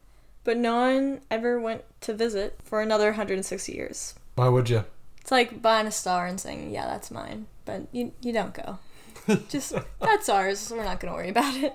[0.43, 4.15] but no one ever went to visit for another 160 years.
[4.35, 4.83] Why would you?
[5.21, 8.79] It's like buying a star and saying, yeah, that's mine, but you, you don't go.
[9.49, 11.73] Just, that's ours, we're not going to worry about it.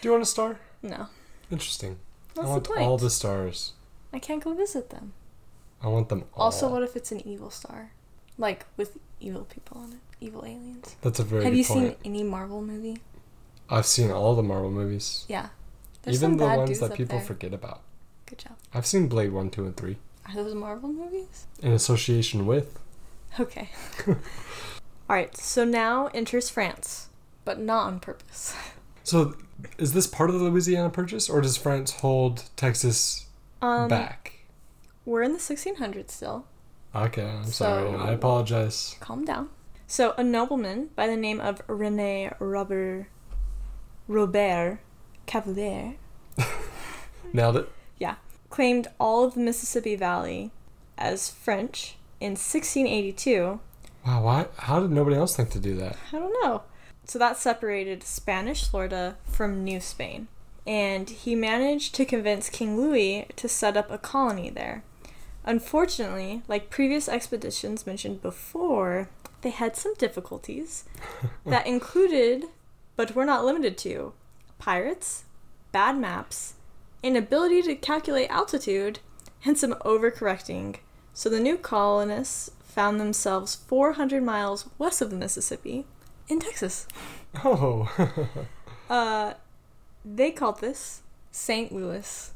[0.00, 0.58] Do you want a star?
[0.82, 1.06] No.
[1.50, 1.98] Interesting.
[2.34, 2.80] What's I the want point?
[2.80, 3.72] all the stars.
[4.12, 5.12] I can't go visit them.
[5.82, 6.44] I want them all.
[6.44, 7.92] Also, what if it's an evil star?
[8.36, 9.98] Like, with evil people on it?
[10.20, 10.96] Evil aliens?
[11.02, 11.80] That's a very Have you point.
[11.80, 12.98] seen any Marvel movie?
[13.70, 15.24] I've seen all the Marvel movies.
[15.28, 15.48] Yeah.
[16.02, 17.26] There's Even the ones that people there.
[17.26, 17.82] forget about.
[18.26, 18.56] Good job.
[18.72, 19.96] I've seen Blade 1, 2, and 3
[20.26, 21.46] Are those Marvel movies?
[21.62, 22.78] in association with.
[23.38, 23.70] Okay.
[25.08, 27.08] Alright, so now enters France,
[27.44, 28.54] but not on purpose.
[29.04, 29.36] So,
[29.78, 33.24] is this part of the Louisiana Purchase, or does France hold Texas
[33.62, 34.40] Um, back?
[35.06, 36.44] We're in the 1600s still.
[36.94, 37.94] Okay, I'm so- sorry.
[37.96, 38.96] I apologize.
[39.00, 39.48] Calm down.
[39.86, 43.06] So, a nobleman by the name of Rene Robert
[44.06, 44.80] Robert
[45.24, 45.94] Cavelier
[47.32, 47.68] Nailed it.
[47.98, 48.16] Yeah.
[48.50, 50.50] Claimed all of the Mississippi Valley
[50.98, 53.60] as French in 1682
[54.08, 54.46] Wow, why?
[54.56, 55.98] How did nobody else think to do that?
[56.14, 56.62] I don't know.
[57.04, 60.28] So that separated Spanish Florida from New Spain.
[60.66, 64.82] And he managed to convince King Louis to set up a colony there.
[65.44, 69.10] Unfortunately, like previous expeditions mentioned before,
[69.42, 70.84] they had some difficulties
[71.44, 72.46] that included,
[72.96, 74.14] but were not limited to,
[74.58, 75.24] pirates,
[75.70, 76.54] bad maps,
[77.02, 79.00] inability to calculate altitude,
[79.44, 80.76] and some overcorrecting.
[81.12, 85.84] So the new colonists found themselves 400 miles west of the Mississippi
[86.28, 86.86] in Texas.
[87.44, 87.90] Oh,
[88.88, 89.34] Uh,
[90.04, 91.72] they called this St.
[91.72, 92.32] Louis.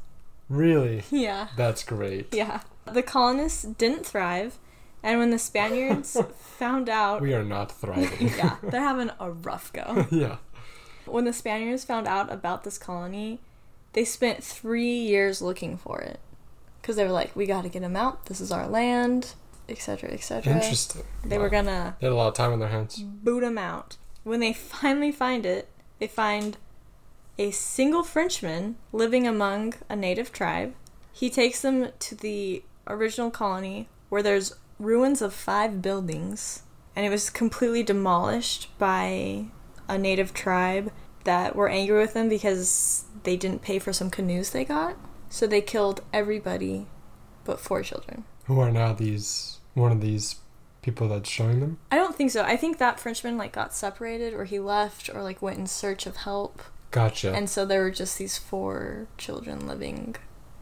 [0.49, 1.03] really?
[1.09, 1.47] Yeah.
[1.55, 2.27] That's great.
[2.33, 2.59] Yeah.
[2.91, 4.59] The colonists didn't thrive,
[5.01, 8.27] And when the Spaniards found out, We are not thriving.
[8.37, 10.05] yeah, they're having a rough go.
[10.11, 10.37] yeah.
[11.05, 13.39] When the Spaniards found out about this colony,
[13.93, 16.19] they spent three years looking for it.
[16.81, 18.25] Because they were like, we got to get them out.
[18.25, 19.33] This is our land,
[19.69, 20.53] etc., etc.
[20.53, 21.03] Interesting.
[21.23, 22.97] They were going to They had a lot of time on their hands.
[22.99, 23.97] boot them out.
[24.23, 26.57] When they finally find it, they find
[27.37, 30.73] a single Frenchman living among a native tribe.
[31.11, 36.63] He takes them to the original colony where there's ruins of five buildings,
[36.95, 39.45] and it was completely demolished by
[39.87, 40.91] a native tribe
[41.23, 44.95] that were angry with them because they didn't pay for some canoes they got.
[45.29, 46.87] So they killed everybody
[47.45, 48.23] but four children.
[48.45, 50.35] Who are now these one of these
[50.81, 51.79] people that's showing them?
[51.91, 52.43] I don't think so.
[52.43, 56.05] I think that Frenchman like got separated or he left or like went in search
[56.05, 56.61] of help.
[56.91, 57.33] Gotcha.
[57.33, 60.15] And so there were just these four children living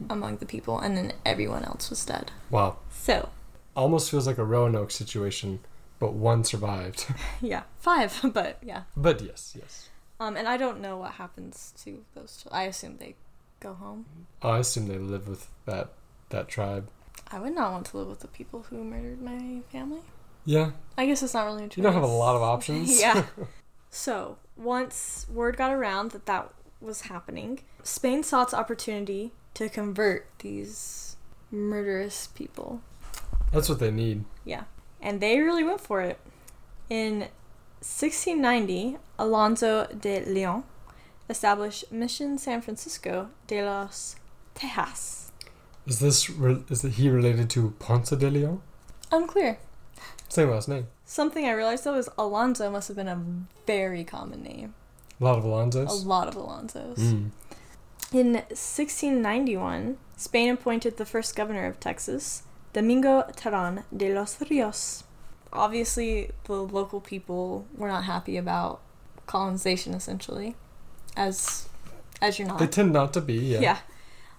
[0.08, 2.30] among the people and then everyone else was dead.
[2.50, 2.78] wow.
[2.90, 3.30] So,
[3.74, 5.60] Almost feels like a Roanoke situation,
[5.98, 7.06] but one survived.
[7.40, 8.82] yeah, five, but yeah.
[8.96, 9.88] but yes, yes.
[10.20, 12.60] Um and I don't know what happens to those children.
[12.62, 13.14] I assume they
[13.60, 14.06] go home.
[14.42, 15.92] I assume they live with that
[16.30, 16.90] that tribe.
[17.32, 20.00] I would not want to live with the people who murdered my family.
[20.44, 20.72] Yeah.
[20.98, 23.00] I guess it's not really a You don't have a lot of options.
[23.00, 23.24] yeah.
[23.94, 30.26] So, once word got around that that was happening, Spain saw its opportunity to convert
[30.38, 31.16] these
[31.50, 32.80] murderous people.
[33.52, 34.24] That's what they need.
[34.46, 34.64] Yeah.
[35.02, 36.18] And they really went for it.
[36.88, 37.28] In
[37.80, 40.64] 1690, Alonso de Leon
[41.28, 44.16] established Mission San Francisco de los
[44.54, 45.31] Tejas.
[45.86, 48.60] Is this re- is he related to Ponce de Leon?
[49.10, 49.58] Unclear.
[50.28, 50.86] Same last name.
[51.04, 53.22] Something I realized though is Alonso must have been a
[53.66, 54.74] very common name.
[55.20, 55.88] A lot of Alonzos?
[55.88, 56.96] A lot of Alonsos.
[56.96, 57.30] Mm.
[58.12, 62.42] In 1691, Spain appointed the first governor of Texas,
[62.72, 65.04] Domingo Terán de los Rios.
[65.52, 68.80] Obviously, the local people were not happy about
[69.26, 70.56] colonization, essentially,
[71.16, 71.68] as
[72.20, 72.58] as you're not.
[72.58, 73.34] They tend not to be.
[73.34, 73.60] Yeah.
[73.60, 73.78] yeah.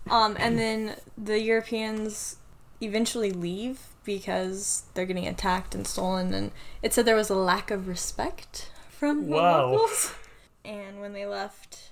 [0.09, 2.37] Um, and then the Europeans
[2.81, 7.71] eventually leave because they're getting attacked and stolen, and it said there was a lack
[7.71, 9.71] of respect from the Wow.
[9.71, 10.13] locals.
[10.65, 11.91] And when they left,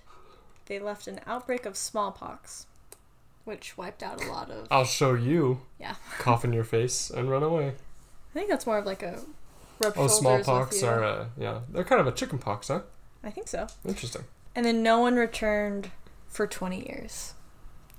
[0.68, 2.68] they left an outbreak of smallpox,
[3.44, 4.68] which wiped out a lot of.
[4.72, 5.60] I'll show you.
[5.78, 5.96] Yeah.
[6.20, 7.68] Cough in your face and run away.
[7.68, 9.20] I think that's more of like a
[9.98, 12.82] Oh, smallpox are uh, yeah, they're kind of a chickenpox, huh?
[13.26, 13.68] I think so.
[13.86, 14.24] Interesting.
[14.56, 15.92] And then no one returned
[16.30, 17.34] for 20 years.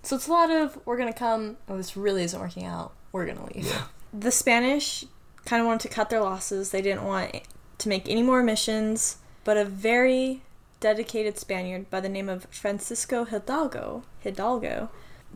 [0.03, 1.57] So it's a lot of we're gonna come.
[1.69, 2.93] Oh, this really isn't working out.
[3.13, 3.67] We're gonna leave.
[3.67, 3.85] Yeah.
[4.13, 5.05] The Spanish
[5.45, 6.71] kind of wanted to cut their losses.
[6.71, 7.43] They didn't want
[7.79, 9.19] to make any more missions.
[9.45, 10.43] But a very
[10.81, 14.91] dedicated Spaniard by the name of Francisco Hidalgo Hidalgo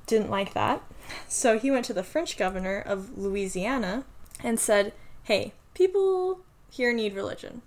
[0.07, 0.83] didn't like that.
[1.29, 4.05] So he went to the French governor of Louisiana
[4.43, 4.93] and said,
[5.25, 7.63] "Hey, people here need religion."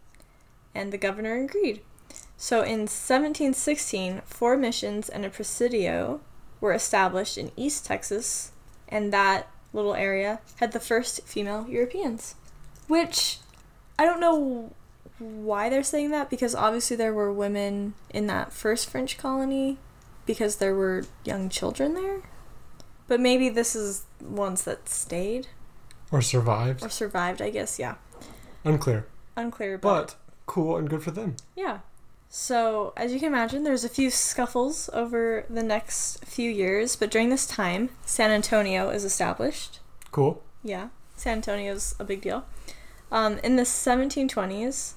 [0.75, 1.81] And the governor agreed.
[2.37, 6.21] So in 1716, four missions and a presidio
[6.61, 8.51] were established in East Texas,
[8.87, 12.35] and that little area had the first female Europeans.
[12.87, 13.37] Which
[13.97, 14.73] I don't know
[15.19, 19.77] why they're saying that because obviously there were women in that first French colony
[20.25, 22.21] because there were young children there.
[23.07, 25.47] But maybe this is ones that stayed
[26.11, 26.83] Or survived.
[26.83, 27.95] or survived, I guess, yeah.
[28.63, 29.07] Unclear.
[29.35, 31.35] Unclear, But cool and good for them.
[31.55, 31.79] Yeah.
[32.31, 37.09] So, as you can imagine, there's a few scuffles over the next few years, but
[37.09, 39.79] during this time, San Antonio is established.
[40.11, 40.43] Cool.
[40.63, 42.45] Yeah, San Antonio's a big deal.
[43.11, 44.93] Um, in the 1720s,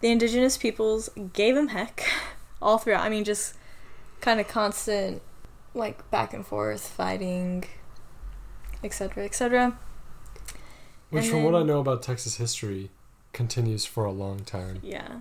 [0.00, 2.04] the indigenous peoples gave him heck
[2.62, 3.02] all throughout.
[3.02, 3.54] I mean, just
[4.20, 5.22] kind of constant,
[5.74, 7.62] like, back and forth fighting,
[8.82, 9.78] etc., etc.
[11.10, 12.90] Which, And from what I know about Texas history,
[13.32, 14.80] continues for a long time.
[14.82, 15.20] Yeah.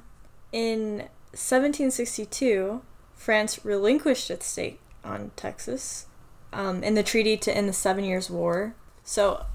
[0.52, 2.82] In 1762,
[3.14, 6.08] France relinquished its state on Texas
[6.52, 8.76] um, in the treaty to end the Seven Years' War.
[9.04, 9.46] So,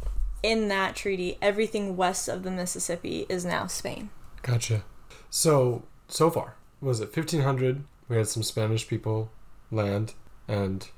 [0.43, 4.11] in that treaty, everything west of the Mississippi is now Spain.
[4.43, 4.85] Gotcha.
[5.29, 7.85] So, so far, was it 1500?
[8.09, 9.31] We had some Spanish people
[9.71, 10.15] land,
[10.49, 10.89] and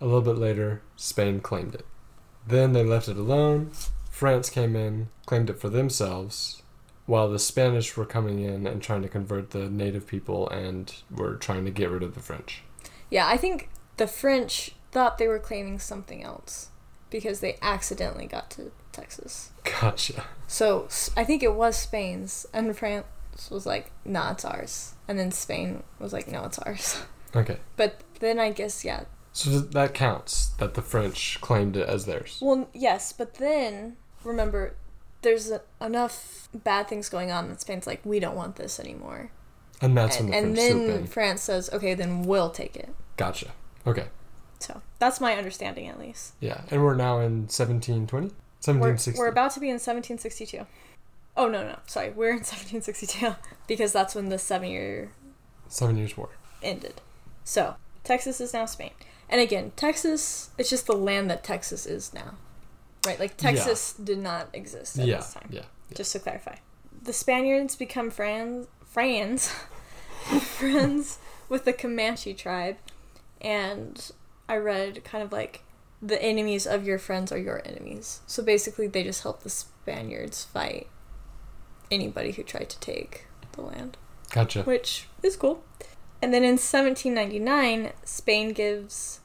[0.00, 1.86] a little bit later, Spain claimed it.
[2.46, 3.72] Then they left it alone.
[4.10, 6.62] France came in, claimed it for themselves,
[7.08, 11.36] while the Spanish were coming in and trying to convert the native people and were
[11.36, 12.62] trying to get rid of the French.
[13.08, 16.68] Yeah, I think the French thought they were claiming something else
[17.08, 19.52] because they accidentally got to Texas.
[19.64, 20.24] Gotcha.
[20.46, 23.06] So, I think it was Spain's, and France
[23.50, 24.94] was like, nah, it's ours.
[25.08, 27.00] And then Spain was like, no, it's ours.
[27.36, 27.58] Okay.
[27.76, 32.38] But then I guess, yeah, So that counts, that the French claimed it as theirs.
[32.40, 34.76] Well, yes, but then remember,
[35.22, 39.30] there's enough bad things going on that Spain's like, we don't want this anymore.
[39.80, 41.06] And that's and when the and French then.
[41.06, 42.90] France says, okay, then we'll take it.
[43.16, 43.52] Gotcha.
[43.86, 44.06] Okay.
[44.58, 46.34] So that's my understanding, at least.
[46.40, 46.62] Yeah.
[46.70, 48.26] And we're now in 1720?
[48.26, 49.18] We're, 1760.
[49.18, 50.66] we're about to be in 1762.
[51.36, 51.78] Oh, no, no.
[51.86, 52.10] Sorry.
[52.10, 53.36] We're in 1762
[53.68, 55.12] because that's when the seven year
[55.68, 56.30] Seven Years' War.
[56.62, 57.00] ended.
[57.44, 58.90] So, Texas is now Spain.
[59.28, 62.34] And again, Texas, it's just the land that Texas is now.
[63.06, 63.18] Right?
[63.18, 63.52] Like, Yeah.
[63.52, 65.16] Texas did not exist at Yeah.
[65.18, 65.48] this time.
[65.50, 65.64] Yeah.
[65.94, 66.56] Just to clarify.
[67.02, 69.52] The Spaniards become friends, friends,
[70.40, 72.76] friends with the Comanche tribe.
[73.40, 74.10] And
[74.48, 75.62] I read kind of like
[76.02, 78.20] the enemies of your friends are your enemies.
[78.26, 80.88] So basically, they just help the Spaniards fight
[81.90, 83.96] anybody who tried to take the land
[84.30, 84.62] Gotcha.
[84.64, 85.62] which is cool.
[86.20, 89.20] And then in 1799, Spain gives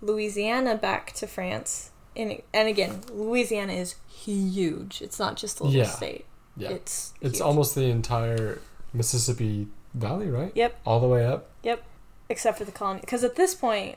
[0.00, 1.90] Louisiana back to France.
[2.18, 5.00] And, and again, Louisiana is huge.
[5.00, 5.86] It's not just a little Yeah.
[5.88, 6.26] state.
[6.56, 6.70] Yeah.
[6.70, 7.40] It's It's huge.
[7.46, 8.60] almost the entire
[8.92, 10.50] Mississippi Valley, right?
[10.54, 10.76] Yep.
[10.84, 11.48] All the way up.
[11.62, 11.84] Yep.
[12.28, 13.96] Except for the colony because at this point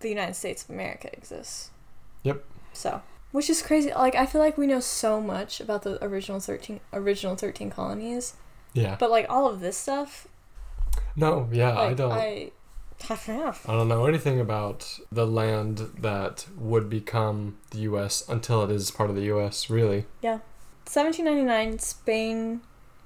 [0.00, 1.70] the United States of America exists.
[2.24, 2.44] Yep.
[2.72, 3.90] So, which is crazy.
[3.92, 8.34] Like I feel like we know so much about the original 13 original 13 colonies,
[8.74, 8.96] Yeah.
[9.00, 10.28] but like all of this stuff,
[11.16, 12.12] No, yeah, I don't.
[12.12, 12.50] I,
[13.10, 13.54] I don't know.
[13.66, 18.28] I don't know anything about the land that would become the U.S.
[18.28, 19.68] until it is part of the U.S.
[19.68, 20.06] Really?
[20.22, 20.38] Yeah.
[20.84, 22.60] 1799, Spain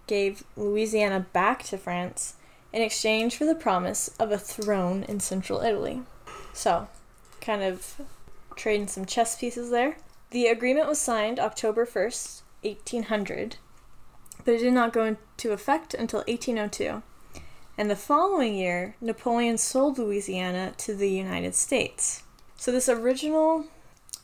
[0.06, 2.35] gave Louisiana back to France
[2.72, 6.02] in exchange for the promise of a throne in central Italy.
[6.52, 6.88] So,
[7.40, 8.00] kind of
[8.56, 9.98] trading some chess pieces there.
[10.30, 13.56] The agreement was signed October 1st, 1800,
[14.44, 17.02] but it did not go into effect until 1802.
[17.79, 22.23] And the following year, Napoleon sold Louisiana to the United States.
[22.57, 23.67] So, this original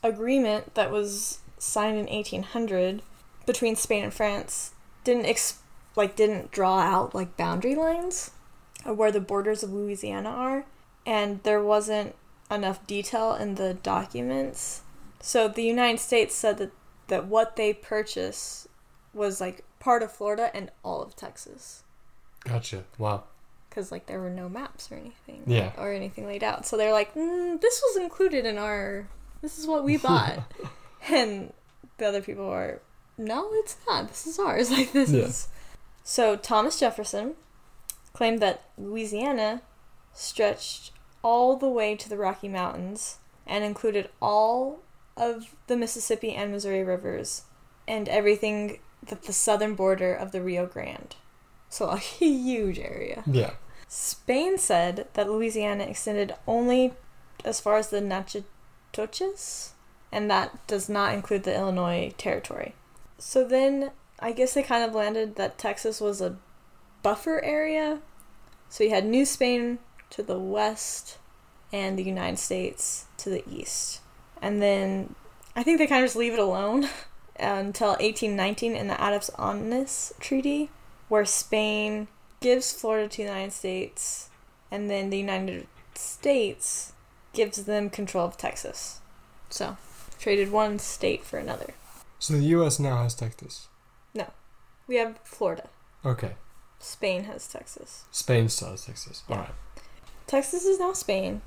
[0.02, 3.02] agreement that was signed in 1800
[3.46, 4.72] between Spain and France
[5.04, 5.58] didn't ex-
[5.94, 8.30] like didn't draw out like boundary lines
[8.84, 10.64] of where the borders of Louisiana are
[11.06, 12.14] and there wasn't
[12.50, 14.82] enough detail in the documents.
[15.20, 16.72] So the United States said that
[17.08, 18.66] that what they purchased
[19.12, 21.82] was like part of Florida and all of Texas
[22.44, 22.84] Gotcha.
[22.98, 23.24] Wow.
[23.74, 25.72] Cuz like there were no maps or anything Yeah.
[25.78, 26.66] or anything laid out.
[26.66, 29.08] So they're like, mm, this was included in our
[29.40, 30.38] this is what we bought.
[31.08, 31.52] and
[31.98, 32.80] the other people are
[33.18, 35.24] no it's not this is ours like this Yeah.
[35.24, 35.48] is
[36.04, 37.34] so thomas jefferson
[38.12, 39.62] claimed that louisiana
[40.12, 44.80] stretched all the way to the rocky mountains and included all
[45.16, 47.42] of the mississippi and missouri rivers
[47.86, 51.16] and everything that the southern border of the rio grande
[51.68, 53.52] so a huge area Yeah.
[53.94, 56.94] Spain said that Louisiana extended only
[57.44, 59.74] as far as the Natchitoches,
[60.10, 62.74] and that does not include the Illinois territory.
[63.18, 66.38] So then I guess they kind of landed that Texas was a
[67.02, 68.00] buffer area.
[68.70, 69.78] So you had New Spain
[70.08, 71.18] to the west
[71.70, 74.00] and the United States to the east.
[74.40, 75.14] And then
[75.54, 76.88] I think they kind of just leave it alone
[77.38, 80.70] until 1819 in the Adams-Onís Treaty,
[81.10, 82.08] where Spain
[82.42, 84.28] gives Florida to the United States,
[84.70, 86.92] and then the United States
[87.32, 89.00] gives them control of Texas.
[89.48, 89.76] So,
[90.18, 91.74] traded one state for another.
[92.18, 92.78] So the U.S.
[92.78, 93.68] now has Texas.
[94.14, 94.26] No,
[94.86, 95.68] we have Florida.
[96.04, 96.32] Okay.
[96.78, 98.04] Spain has Texas.
[98.10, 99.22] Spain still has Texas.
[99.28, 99.36] Yeah.
[99.36, 99.54] All right.
[100.26, 101.42] Texas is now Spain,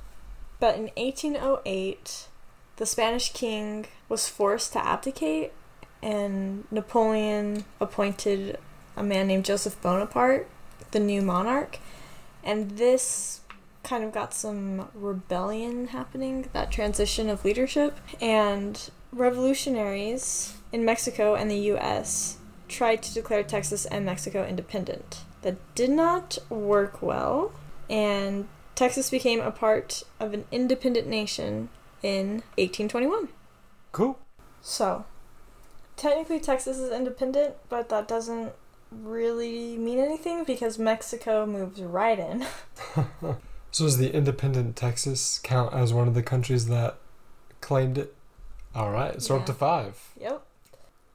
[0.59, 2.27] but in 1808,
[2.77, 5.53] the Spanish king was forced to abdicate,
[6.01, 8.57] and Napoleon appointed
[8.95, 10.47] a man named Joseph Bonaparte
[10.95, 11.77] the new monarch.
[12.43, 13.41] And this
[13.83, 17.99] kind of got some rebellion happening, that transition of leadership.
[18.21, 25.23] And revolutionaries in Mexico and the US tried to declare Texas and Mexico independent.
[25.41, 27.51] That did not work well,
[27.89, 31.69] and Texas became a part of an independent nation
[32.01, 33.29] in 1821.
[33.91, 34.17] Cool.
[34.61, 35.05] So,
[35.95, 38.53] technically, Texas is independent, but that doesn't
[39.03, 42.45] really mean anything because Mexico moves right in.
[43.71, 46.95] So does the independent Texas count as one of the countries that
[47.59, 48.15] claimed it?
[48.73, 49.21] All right.
[49.21, 49.99] So up to five.
[50.17, 50.45] Yep.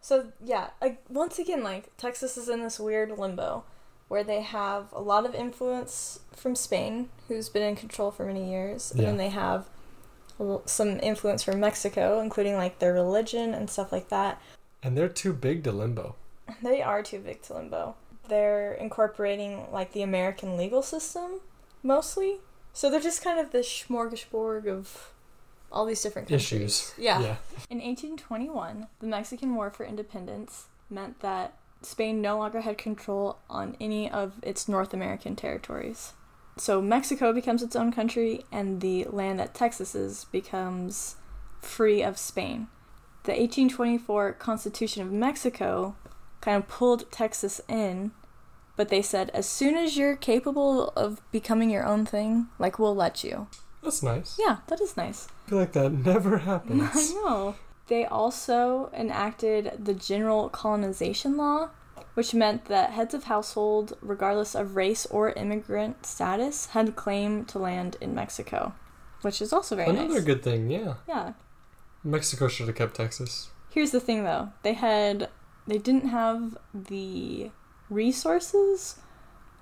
[0.03, 3.65] So, yeah, like, once again, like, Texas is in this weird limbo
[4.09, 8.51] where they have a lot of influence from Spain, who's been in control for many
[8.51, 9.07] years, and Yeah.
[9.07, 9.71] then they have
[10.67, 14.39] some influence from Mexico, including, like, their religion and stuff like that.
[14.83, 16.15] And they're too big to limbo.
[16.63, 17.97] They are too big to limbo.
[18.29, 21.41] They're incorporating like the American legal system
[21.83, 22.39] mostly.
[22.73, 25.13] So they're just kind of this smorgasbord of
[25.73, 26.53] all these different countries.
[26.53, 26.95] Issues.
[26.97, 27.21] Yeah.
[27.21, 27.37] Yeah.
[27.69, 33.77] In 1821, the Mexican War for Independence meant that Spain no longer had control on
[33.81, 36.13] any of its North American territories.
[36.57, 41.17] So Mexico becomes its own country, and the land that Texas is becomes
[41.63, 42.69] free of Spain.
[43.23, 45.95] The 1824 Constitution of Mexico
[46.41, 48.13] kind of pulled Texas in,
[48.77, 52.95] but they said as soon as you're capable of becoming your own thing, like we'll
[52.95, 53.49] let you.
[53.83, 54.39] That's nice.
[54.39, 55.29] Yeah, that is nice.
[55.47, 56.91] I feel like that never happens.
[56.95, 57.55] I know.
[57.89, 61.71] They also enacted the General Colonization Law,
[62.15, 67.59] which meant that heads of household, regardless of race or immigrant status, had claim to
[67.59, 68.75] land in Mexico,
[69.23, 69.99] which is also very nice.
[69.99, 70.25] Another nice.
[70.25, 70.95] good thing, yeah.
[71.09, 71.33] yeah.
[72.05, 73.51] Mexico should have kept Texas.
[73.71, 74.53] Here's the thing though.
[74.63, 75.29] They had
[75.71, 77.51] they didn't have the
[77.89, 78.97] resources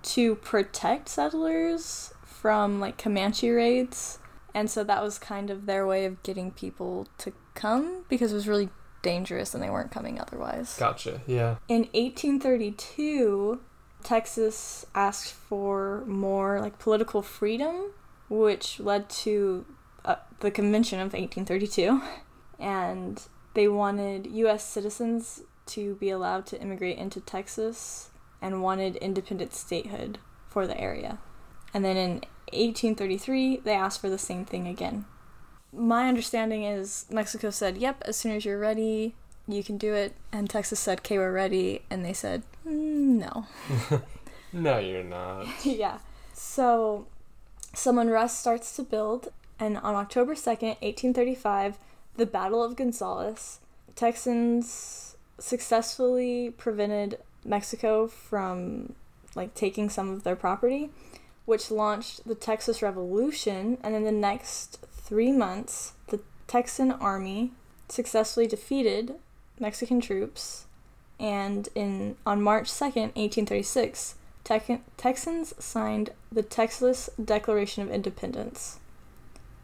[0.02, 4.18] to protect settlers from like Comanche raids.
[4.54, 8.34] And so that was kind of their way of getting people to come because it
[8.36, 8.70] was really
[9.02, 10.76] dangerous and they weren't coming otherwise.
[10.78, 11.20] Gotcha.
[11.26, 11.56] Yeah.
[11.68, 13.60] In 1832,
[14.02, 17.92] Texas asked for more like political freedom,
[18.28, 19.66] which led to
[20.04, 22.00] uh, the convention of 1832,
[22.58, 23.22] and
[23.54, 24.64] they wanted U.S.
[24.64, 28.10] citizens to be allowed to immigrate into Texas
[28.40, 31.18] and wanted independent statehood for the area.
[31.74, 32.12] And then in
[32.52, 35.04] 1833, they asked for the same thing again.
[35.72, 39.14] My understanding is Mexico said, "Yep, as soon as you're ready,
[39.46, 43.46] you can do it." And Texas said, "Okay, we're ready." And they said, "Mm, "No."
[44.52, 45.46] No, you're not.
[45.64, 45.98] yeah.
[46.32, 47.06] So,
[47.74, 51.78] some unrest starts to build, and on October 2nd, 1835,
[52.16, 53.60] the Battle of Gonzales,
[53.94, 55.07] Texans
[55.38, 58.94] successfully prevented Mexico from
[59.34, 60.90] like taking some of their property,
[61.44, 67.52] which launched the Texas Revolution, and in the next 3 months, the Texan army
[67.88, 69.14] successfully defeated
[69.58, 70.66] Mexican troops,
[71.18, 74.14] and in on March 2nd, 1836,
[74.44, 78.78] Tex- Texans signed the Texas Declaration of Independence.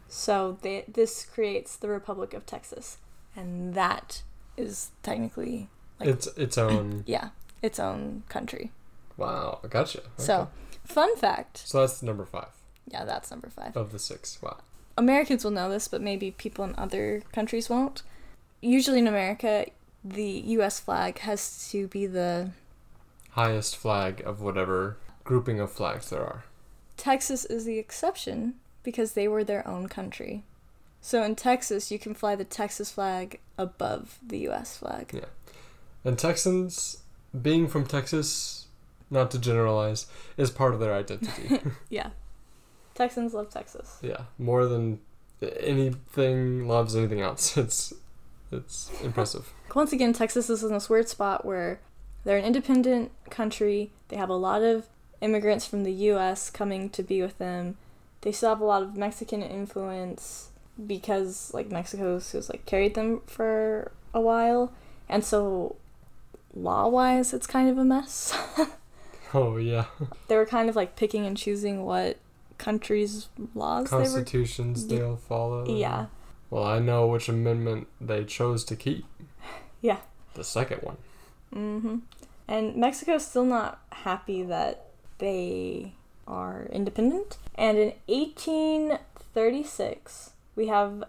[0.07, 2.97] So they, this creates the Republic of Texas,
[3.35, 4.21] and that
[4.57, 7.03] is technically Like- it's its own.
[7.07, 7.29] yeah
[7.61, 8.71] its own country.
[9.17, 9.59] Wow.
[9.69, 9.99] Gotcha.
[9.99, 10.07] Okay.
[10.17, 10.49] So,
[10.83, 11.57] fun fact.
[11.65, 12.49] So that's number five
[12.87, 13.75] Yeah, that's number five.
[13.75, 14.39] of the six.
[14.41, 14.57] Wow.
[14.97, 18.03] Americans will know this, but maybe people in other countries won't.
[18.61, 19.65] Usually in America,
[20.03, 20.79] the U.S.
[20.79, 22.51] flag has to be the
[23.31, 26.43] Highest flag of whatever grouping of flags there are.
[26.97, 30.43] Texas is the exception because they were their own country.
[31.05, 34.75] So in Texas, you can fly the Texas flag above the U.S.
[34.75, 35.11] flag.
[35.13, 35.25] Yeah,
[36.03, 37.03] and Texans,
[37.39, 38.65] being from Texas,
[39.11, 41.59] not to generalize, is part of their identity.
[41.89, 42.09] Yeah.
[42.95, 43.99] Texans love Texas.
[44.01, 44.99] yeah, more than
[45.59, 47.55] anything loves anything else.
[47.63, 47.93] It's
[48.51, 49.53] it's impressive.
[49.75, 51.81] Once again, Texas is in this weird spot where
[52.23, 53.91] they're an independent country.
[54.07, 54.87] They have a lot of
[55.21, 56.49] immigrants from the U.S.
[56.49, 57.77] coming to be with them.
[58.21, 60.49] They still have a lot of Mexican influence
[60.85, 64.71] because, like, Mexico's who's like carried them for a while,
[65.09, 65.75] and so
[66.53, 68.33] law-wise, it's kind of a mess.
[69.33, 69.85] Oh yeah,
[70.29, 72.17] they were kind of like picking and choosing what
[72.57, 74.03] countries' laws they were.
[74.03, 75.65] constitutions they'll follow.
[75.67, 76.05] Yeah,
[76.49, 79.03] Well, I know which amendment they chose to keep.
[79.81, 79.97] Yeah.
[80.35, 80.97] The second one.
[81.51, 81.97] hmm
[82.47, 84.85] And Mexico's still not happy that
[85.17, 85.93] they
[86.27, 87.37] are independent.
[87.55, 91.03] And in 1836, we have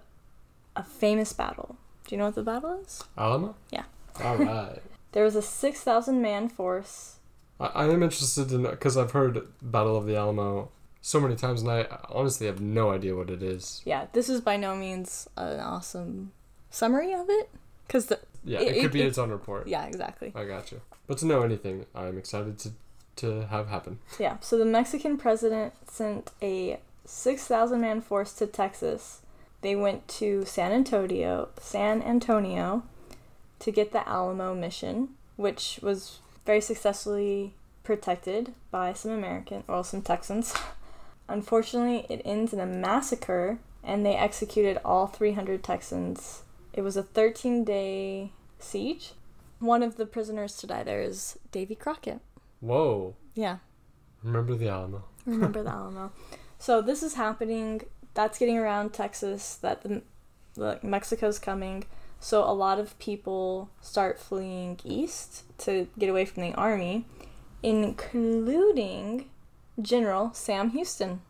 [0.74, 1.76] a famous battle.
[2.06, 3.02] Do you know what the battle is?
[3.16, 3.54] Alamo.
[3.70, 3.84] Yeah.
[4.22, 4.80] All right.
[5.12, 7.16] There was a 6,000 man force.
[7.58, 10.68] I, I am interested to know because I've heard Battle of the Alamo
[11.00, 13.80] so many times, and I honestly have no idea what it is.
[13.86, 16.32] Yeah, this is by no means an awesome
[16.68, 17.48] summary of it.
[17.86, 18.18] Because the.
[18.44, 19.66] Yeah, It- it, could it- be it- its own report.
[19.68, 20.32] Yeah, exactly.
[20.34, 20.82] I got you.
[21.06, 22.72] But to know anything, I'm excited to
[23.16, 24.00] to have happen.
[24.18, 29.22] Yeah, so the Mexican president sent a 6,000 man force to Texas.
[29.66, 32.84] They went to San Antonio, San Antonio
[33.58, 37.52] to get the Alamo mission, which was very successfully
[37.82, 40.54] protected by some American, well, some Texans.
[41.28, 46.42] Unfortunately, it ends in a massacre and they executed all 300 Texans.
[46.72, 49.14] It was a 13 day siege.
[49.58, 52.20] One of the prisoners to die there is Davy Crockett.
[52.60, 53.16] Whoa!
[53.34, 53.56] Yeah,
[54.22, 55.02] Remember the Alamo?
[55.24, 56.12] remember the Alamo.
[56.56, 57.82] So this is happening.
[58.16, 59.56] That's getting around Texas.
[59.56, 60.02] That the,
[60.54, 61.84] the Mexico's coming.
[62.18, 67.04] So a lot of people start fleeing east to get away from the army,
[67.62, 69.28] including
[69.80, 71.20] General Sam Houston.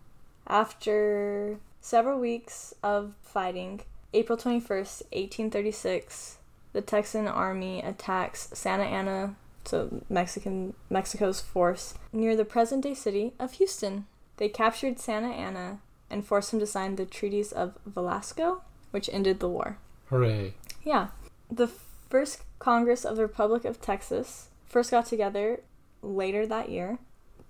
[0.47, 3.81] After several weeks of fighting,
[4.15, 6.39] April 21st, 1836,
[6.73, 9.35] the Texan army attacks Santa Anna,
[9.65, 14.07] so Mexican Mexico's force, near the present-day city of Houston.
[14.37, 15.81] They captured Santa Anna
[16.11, 19.79] and forced him to sign the treaties of Velasco, which ended the war.
[20.07, 20.55] Hooray.
[20.85, 21.09] Yeah.
[21.51, 21.69] The
[22.09, 25.61] first Congress of the Republic of Texas first got together
[26.03, 26.99] later that year.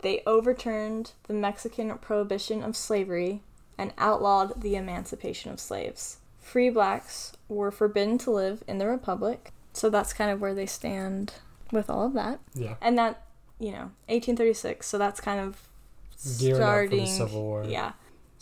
[0.01, 3.43] They overturned the Mexican prohibition of slavery
[3.79, 6.19] and outlawed the emancipation of slaves.
[6.41, 10.67] Free blacks were forbidden to live in the Republic, so that's kind of where they
[10.67, 11.35] stand
[11.73, 12.41] with all of that.
[12.55, 12.75] Yeah.
[12.81, 13.23] And that,
[13.59, 15.69] you know, 1836, so that's kind of
[16.39, 17.01] Gearing up for starting.
[17.01, 17.65] the Civil War.
[17.65, 17.93] Yeah.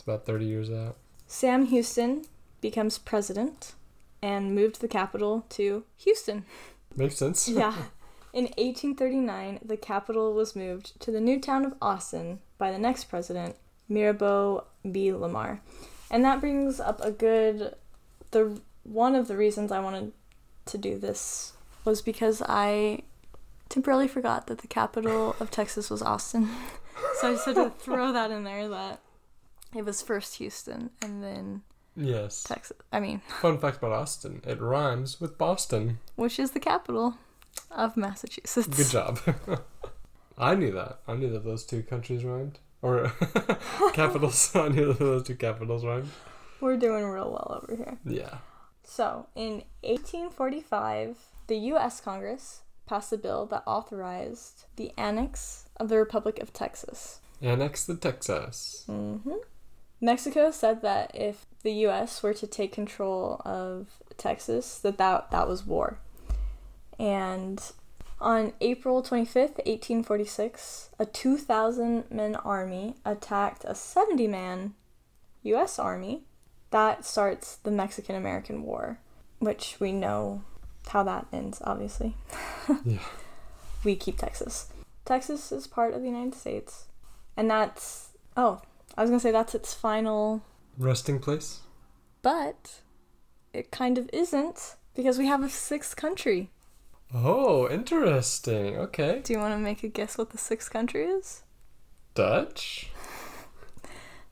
[0.04, 0.98] It's about 30 years out.
[1.26, 2.26] Sam Houston
[2.60, 3.72] becomes president
[4.20, 6.44] and moved the capital to Houston.
[6.94, 7.48] Makes sense.
[7.48, 7.74] Yeah.
[8.34, 13.04] In 1839, the capital was moved to the new town of Austin by the next
[13.04, 13.56] president,
[13.88, 15.10] Mirabeau B.
[15.10, 15.62] Lamar.
[16.10, 17.74] And that brings up a good
[18.32, 20.12] the one of the reasons I wanted
[20.66, 21.54] to do this
[21.86, 23.04] was because I
[23.70, 26.50] temporarily forgot that the capital of Texas was Austin.
[27.20, 29.00] so I just had to throw that in there that
[29.74, 31.62] it was first Houston and then
[31.96, 32.42] Yes.
[32.44, 32.76] Texas.
[32.92, 35.98] I mean, Fun fact about Austin it rhymes with Boston.
[36.16, 37.14] which is the capital
[37.70, 38.66] of Massachusetts.
[38.66, 39.20] Good job.
[40.38, 40.98] I knew that.
[41.06, 42.58] I knew that those two countries rhymed.
[42.82, 43.12] Or
[43.92, 44.54] capitals.
[44.54, 46.08] I knew that those two capitals rhymed.
[46.60, 47.98] We're doing real well over here.
[48.04, 48.38] Yeah.
[48.82, 51.16] So, in 1845,
[51.46, 52.00] the U.S.
[52.00, 57.20] Congress passed a bill that authorized the annex of the Republic of Texas.
[57.40, 58.84] Annex the Texas.
[58.86, 59.16] hmm
[60.00, 62.22] Mexico said that if the U.S.
[62.22, 65.98] were to take control of Texas, that that, that was war.
[66.98, 67.60] And
[68.20, 74.74] on April 25th, 1846, a 2,000 men army attacked a 70 man
[75.42, 75.78] U.S.
[75.78, 76.22] army.
[76.70, 78.98] That starts the Mexican American War,
[79.38, 80.42] which we know
[80.88, 82.16] how that ends, obviously.
[82.84, 82.98] Yeah.
[83.84, 84.68] We keep Texas.
[85.04, 86.86] Texas is part of the United States.
[87.36, 88.62] And that's, oh,
[88.96, 90.42] I was to say that's its final,
[90.78, 91.60] Resting place?
[92.22, 92.80] but
[93.52, 96.50] it kind of isn't because we have a sixth country.
[97.12, 98.76] Oh, interesting.
[98.76, 99.20] Okay.
[99.22, 101.42] Do you want to make a guess what the sixth country is?
[102.14, 102.90] Dutch?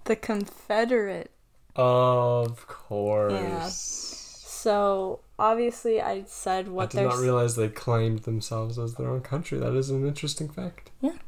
[0.05, 1.31] The Confederate.
[1.77, 3.33] Of course.
[3.33, 3.69] Yeah.
[3.71, 6.93] So obviously, I said what.
[6.95, 9.59] I did not realize they claimed themselves as their own country.
[9.61, 10.91] That is an interesting fact.
[11.01, 11.19] Yeah,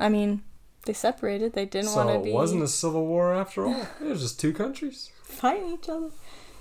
[0.00, 0.42] I mean,
[0.86, 1.52] they separated.
[1.52, 3.86] They didn't so want to be So it wasn't a civil war after all.
[4.00, 5.10] It was just two countries.
[5.22, 6.10] fighting each other.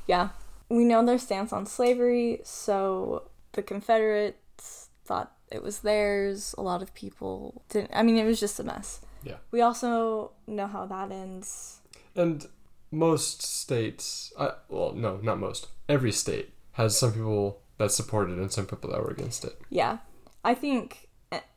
[0.08, 0.30] Yeah,
[0.70, 2.42] we know their stance on slavery.
[2.44, 6.56] So the Confederates thought it was theirs.
[6.58, 7.92] A lot of people didn't.
[7.94, 9.02] I mean, it was just a mess.
[9.24, 9.38] Yeah.
[9.52, 11.82] We also know how that ends.
[12.16, 12.46] And
[12.92, 15.68] most states, I, well, no, not most.
[15.88, 19.60] Every state has some people that support it and some people that were against it.
[19.70, 20.00] Yeah,
[20.44, 21.09] I think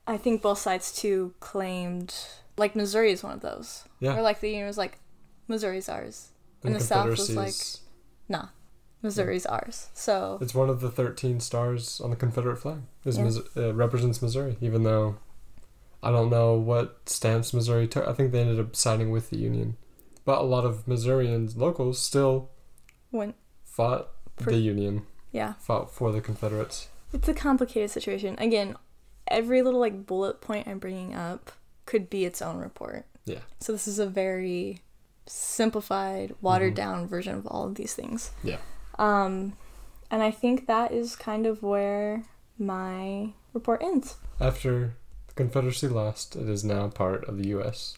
[0.06, 2.12] I think both sides too claimed
[2.56, 3.84] like Missouri is one of those.
[4.00, 4.16] Yeah.
[4.16, 4.98] Or like the Union was like
[5.48, 6.30] Missouri's ours.
[6.64, 7.54] And the South was like-
[8.28, 8.48] Nah,
[9.00, 9.88] Missouri's ours.
[9.94, 12.78] So It's one of the 13 stars on the Confederate flag.
[13.04, 13.24] Is Yeah.
[13.24, 15.16] Mis- uh, represents Missouri, even though
[16.02, 18.06] I don't know what stance Missouri took.
[18.08, 19.76] I think they ended up siding with the Union.
[20.24, 22.50] But a lot of Missourians, locals, still
[23.10, 26.88] when fought For- the Union, yeah, fought for the Confederates.
[27.12, 28.36] it's a complicated situation.
[28.38, 28.76] Again,
[29.28, 31.52] every little like bullet point I'm bringing up
[31.86, 33.06] could be its own report.
[33.24, 33.40] Yeah.
[33.60, 34.80] So this is a very
[35.26, 38.30] simplified, watered down version of all of these things.
[38.38, 38.48] Mm-hmm.
[38.48, 38.58] Yeah.
[38.98, 39.54] Um,
[40.10, 42.24] and I think that is kind of where
[42.58, 44.16] my report ends.
[44.40, 44.94] After
[45.28, 47.96] the Confederacy lost, it is now part of the U.S.,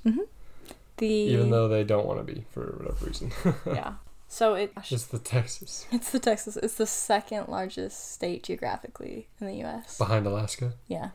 [0.96, 3.32] The even though they don't want to be for whatever reason.
[3.66, 3.94] yeah.
[4.28, 6.56] So it it's the Texas it's the Texas.
[6.56, 9.96] It's the second largest state geographically in the U.S.
[9.98, 11.10] behind Alaska, Yeah.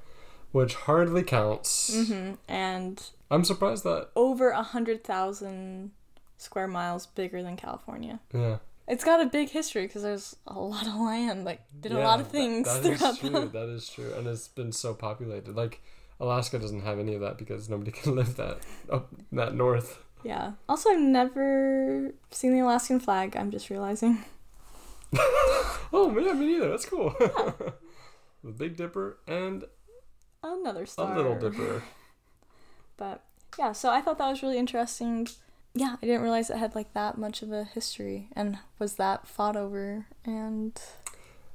[0.52, 1.94] which hardly counts.
[1.94, 3.02] hmm And
[3.32, 5.92] I'm surprised that over a hundred thousand
[6.38, 8.20] square miles bigger than California.
[8.34, 8.58] yeah.
[8.88, 11.46] It's got a big history because there's a lot of land.
[11.46, 13.50] Like did a lot of that- things that is true.
[13.54, 15.56] That is true, and it's been so populated.
[15.56, 15.82] Like
[16.20, 18.58] Alaska doesn't have any of that because nobody can live that
[18.90, 20.00] up that north.
[20.24, 20.54] Yeah.
[20.68, 23.36] Also, I've never seen the Alaskan flag.
[23.38, 24.24] I'm just realizing.
[25.92, 26.70] Oh man, me neither.
[26.70, 27.16] That's cool.
[28.44, 29.64] the Big Dipper and
[30.44, 31.14] Another star.
[31.14, 31.82] a Little Dipper.
[32.96, 33.24] But
[33.58, 35.28] yeah, so I thought that was really interesting.
[35.74, 39.28] Yeah, I didn't realize it had like that much of a history and was that
[39.28, 40.06] fought over.
[40.24, 40.80] And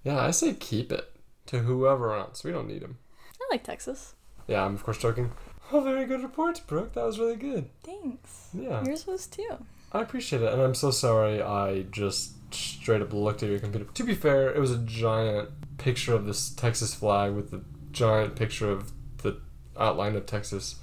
[0.02, 1.12] Yeah, I say keep it
[1.46, 2.42] to whoever else.
[2.42, 2.98] We don't need him.
[3.40, 4.14] I like Texas.
[4.48, 5.30] Yeah, I'm of course joking.
[5.72, 6.92] Oh, very good reports, Brooke.
[6.94, 7.68] That was really good.
[7.82, 8.48] Thanks.
[8.52, 9.64] Yeah, Yours was too.
[9.92, 13.86] I appreciate it, and I'm so sorry I just straight up looked at your computer.
[13.86, 15.48] To be fair, it was a giant
[15.78, 17.62] picture of this Texas flag with the
[17.92, 18.92] giant picture of
[19.22, 19.40] the
[19.78, 20.76] outline of Texas.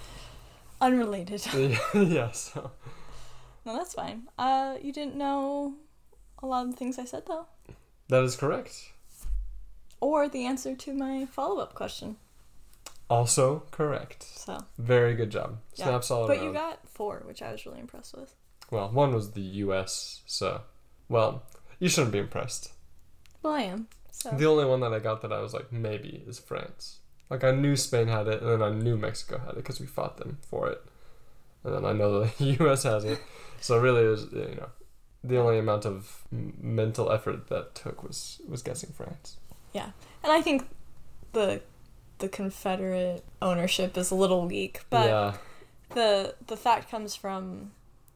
[0.80, 1.42] Unrelated.
[1.94, 2.70] yeah, so
[3.66, 4.28] No, that's fine.
[4.38, 5.74] Uh, you didn't know
[6.42, 7.46] a lot of the things I said though,
[8.08, 8.92] that is correct.
[10.00, 12.16] or the answer to my follow-up question.
[13.10, 14.22] Also correct.
[14.22, 15.58] So, Very good job.
[15.74, 16.46] Yeah, Snaps all but around.
[16.46, 18.34] you got four, which I was really impressed with.
[18.70, 20.22] well, one was the U.S.
[20.26, 20.62] So,
[21.08, 21.42] well,
[21.78, 22.72] you shouldn't be impressed.
[23.42, 23.88] Well, I am.
[24.12, 26.98] So The only one that I got that I was like maybe is France.
[27.30, 29.86] Like I knew Spain had it, and then I knew Mexico had it because we
[29.86, 30.82] fought them for it,
[31.64, 32.82] and then I know the U.S.
[32.84, 33.20] has it.
[33.60, 34.68] So really, it was you know,
[35.24, 39.36] the only amount of mental effort that took was was guessing France.
[39.72, 39.90] Yeah,
[40.24, 40.68] and I think
[41.32, 41.62] the
[42.20, 45.34] the Confederate ownership is a little weak, but yeah,
[45.90, 47.72] the the fact comes from,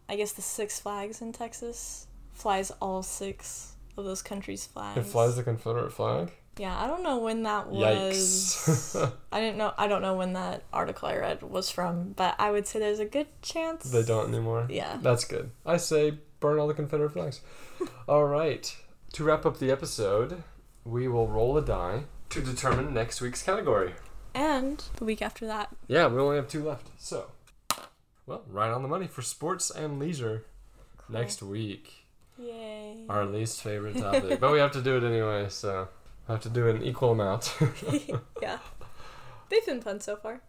[0.08, 4.98] I guess the Six Flags in Texas flies all six of those countries' flags.
[4.98, 6.32] it flies the Confederate flag.
[6.56, 8.16] Yeah, I don't know when that was.
[8.16, 9.12] Yikes!
[9.32, 9.72] I didn't know.
[9.76, 13.00] I don't know when that article I read was from, but I would say there's
[13.00, 14.66] a good chance they don't anymore.
[14.70, 14.98] Yeah.
[15.02, 15.50] That's good.
[15.66, 17.40] I say burn all the Confederate flags.
[18.08, 18.74] all right.
[19.14, 20.44] To wrap up the episode,
[20.84, 23.94] we will roll a die to determine next week's category.
[24.34, 25.70] And the week after that.
[25.86, 26.88] Yeah, we only have two left.
[26.98, 27.30] So,
[28.26, 30.44] well, right on the money for sports and leisure
[30.98, 31.18] Cool.
[31.20, 32.06] next week.
[32.36, 33.04] Yay.
[33.08, 35.88] Our least favorite topic, but we have to do it anyway, so
[36.28, 37.54] I have to do an equal amount.
[38.42, 38.58] yeah.
[39.48, 40.40] They've been fun so far.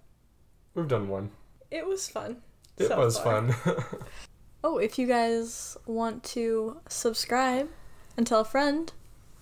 [0.73, 1.29] We've done one.
[1.69, 2.37] It was fun.
[2.77, 3.51] It so was far.
[3.51, 3.85] fun.
[4.67, 7.69] Oh, if you guys want to subscribe
[8.17, 8.91] and tell a friend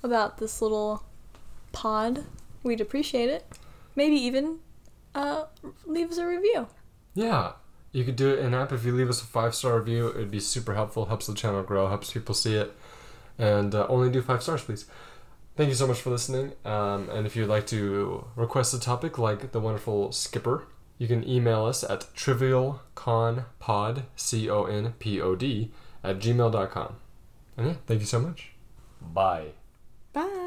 [0.03, 1.05] about this little
[1.74, 2.24] pod,
[2.63, 3.45] we'd appreciate it.
[3.95, 4.59] Maybe even
[5.13, 5.45] uh,
[5.86, 6.67] leave us a review.
[7.13, 7.51] yeah,
[7.91, 10.07] you could do it in app if you leave us a five star review.
[10.07, 11.05] It would be super helpful.
[11.05, 11.88] Helps the channel grow.
[11.88, 12.74] Helps people see it.
[13.38, 14.86] And uh, only do five stars, please.
[15.55, 16.53] Thank you so much for listening.
[16.65, 20.65] Um, and if you'd like to request a topic like the wonderful Skipper,
[20.97, 25.71] you can email us at trivialconpod, C O N P O D,
[26.03, 26.95] at gmail.com.
[27.57, 28.53] And yeah, thank you so much.
[29.01, 29.49] Bye.
[30.13, 30.39] Bye.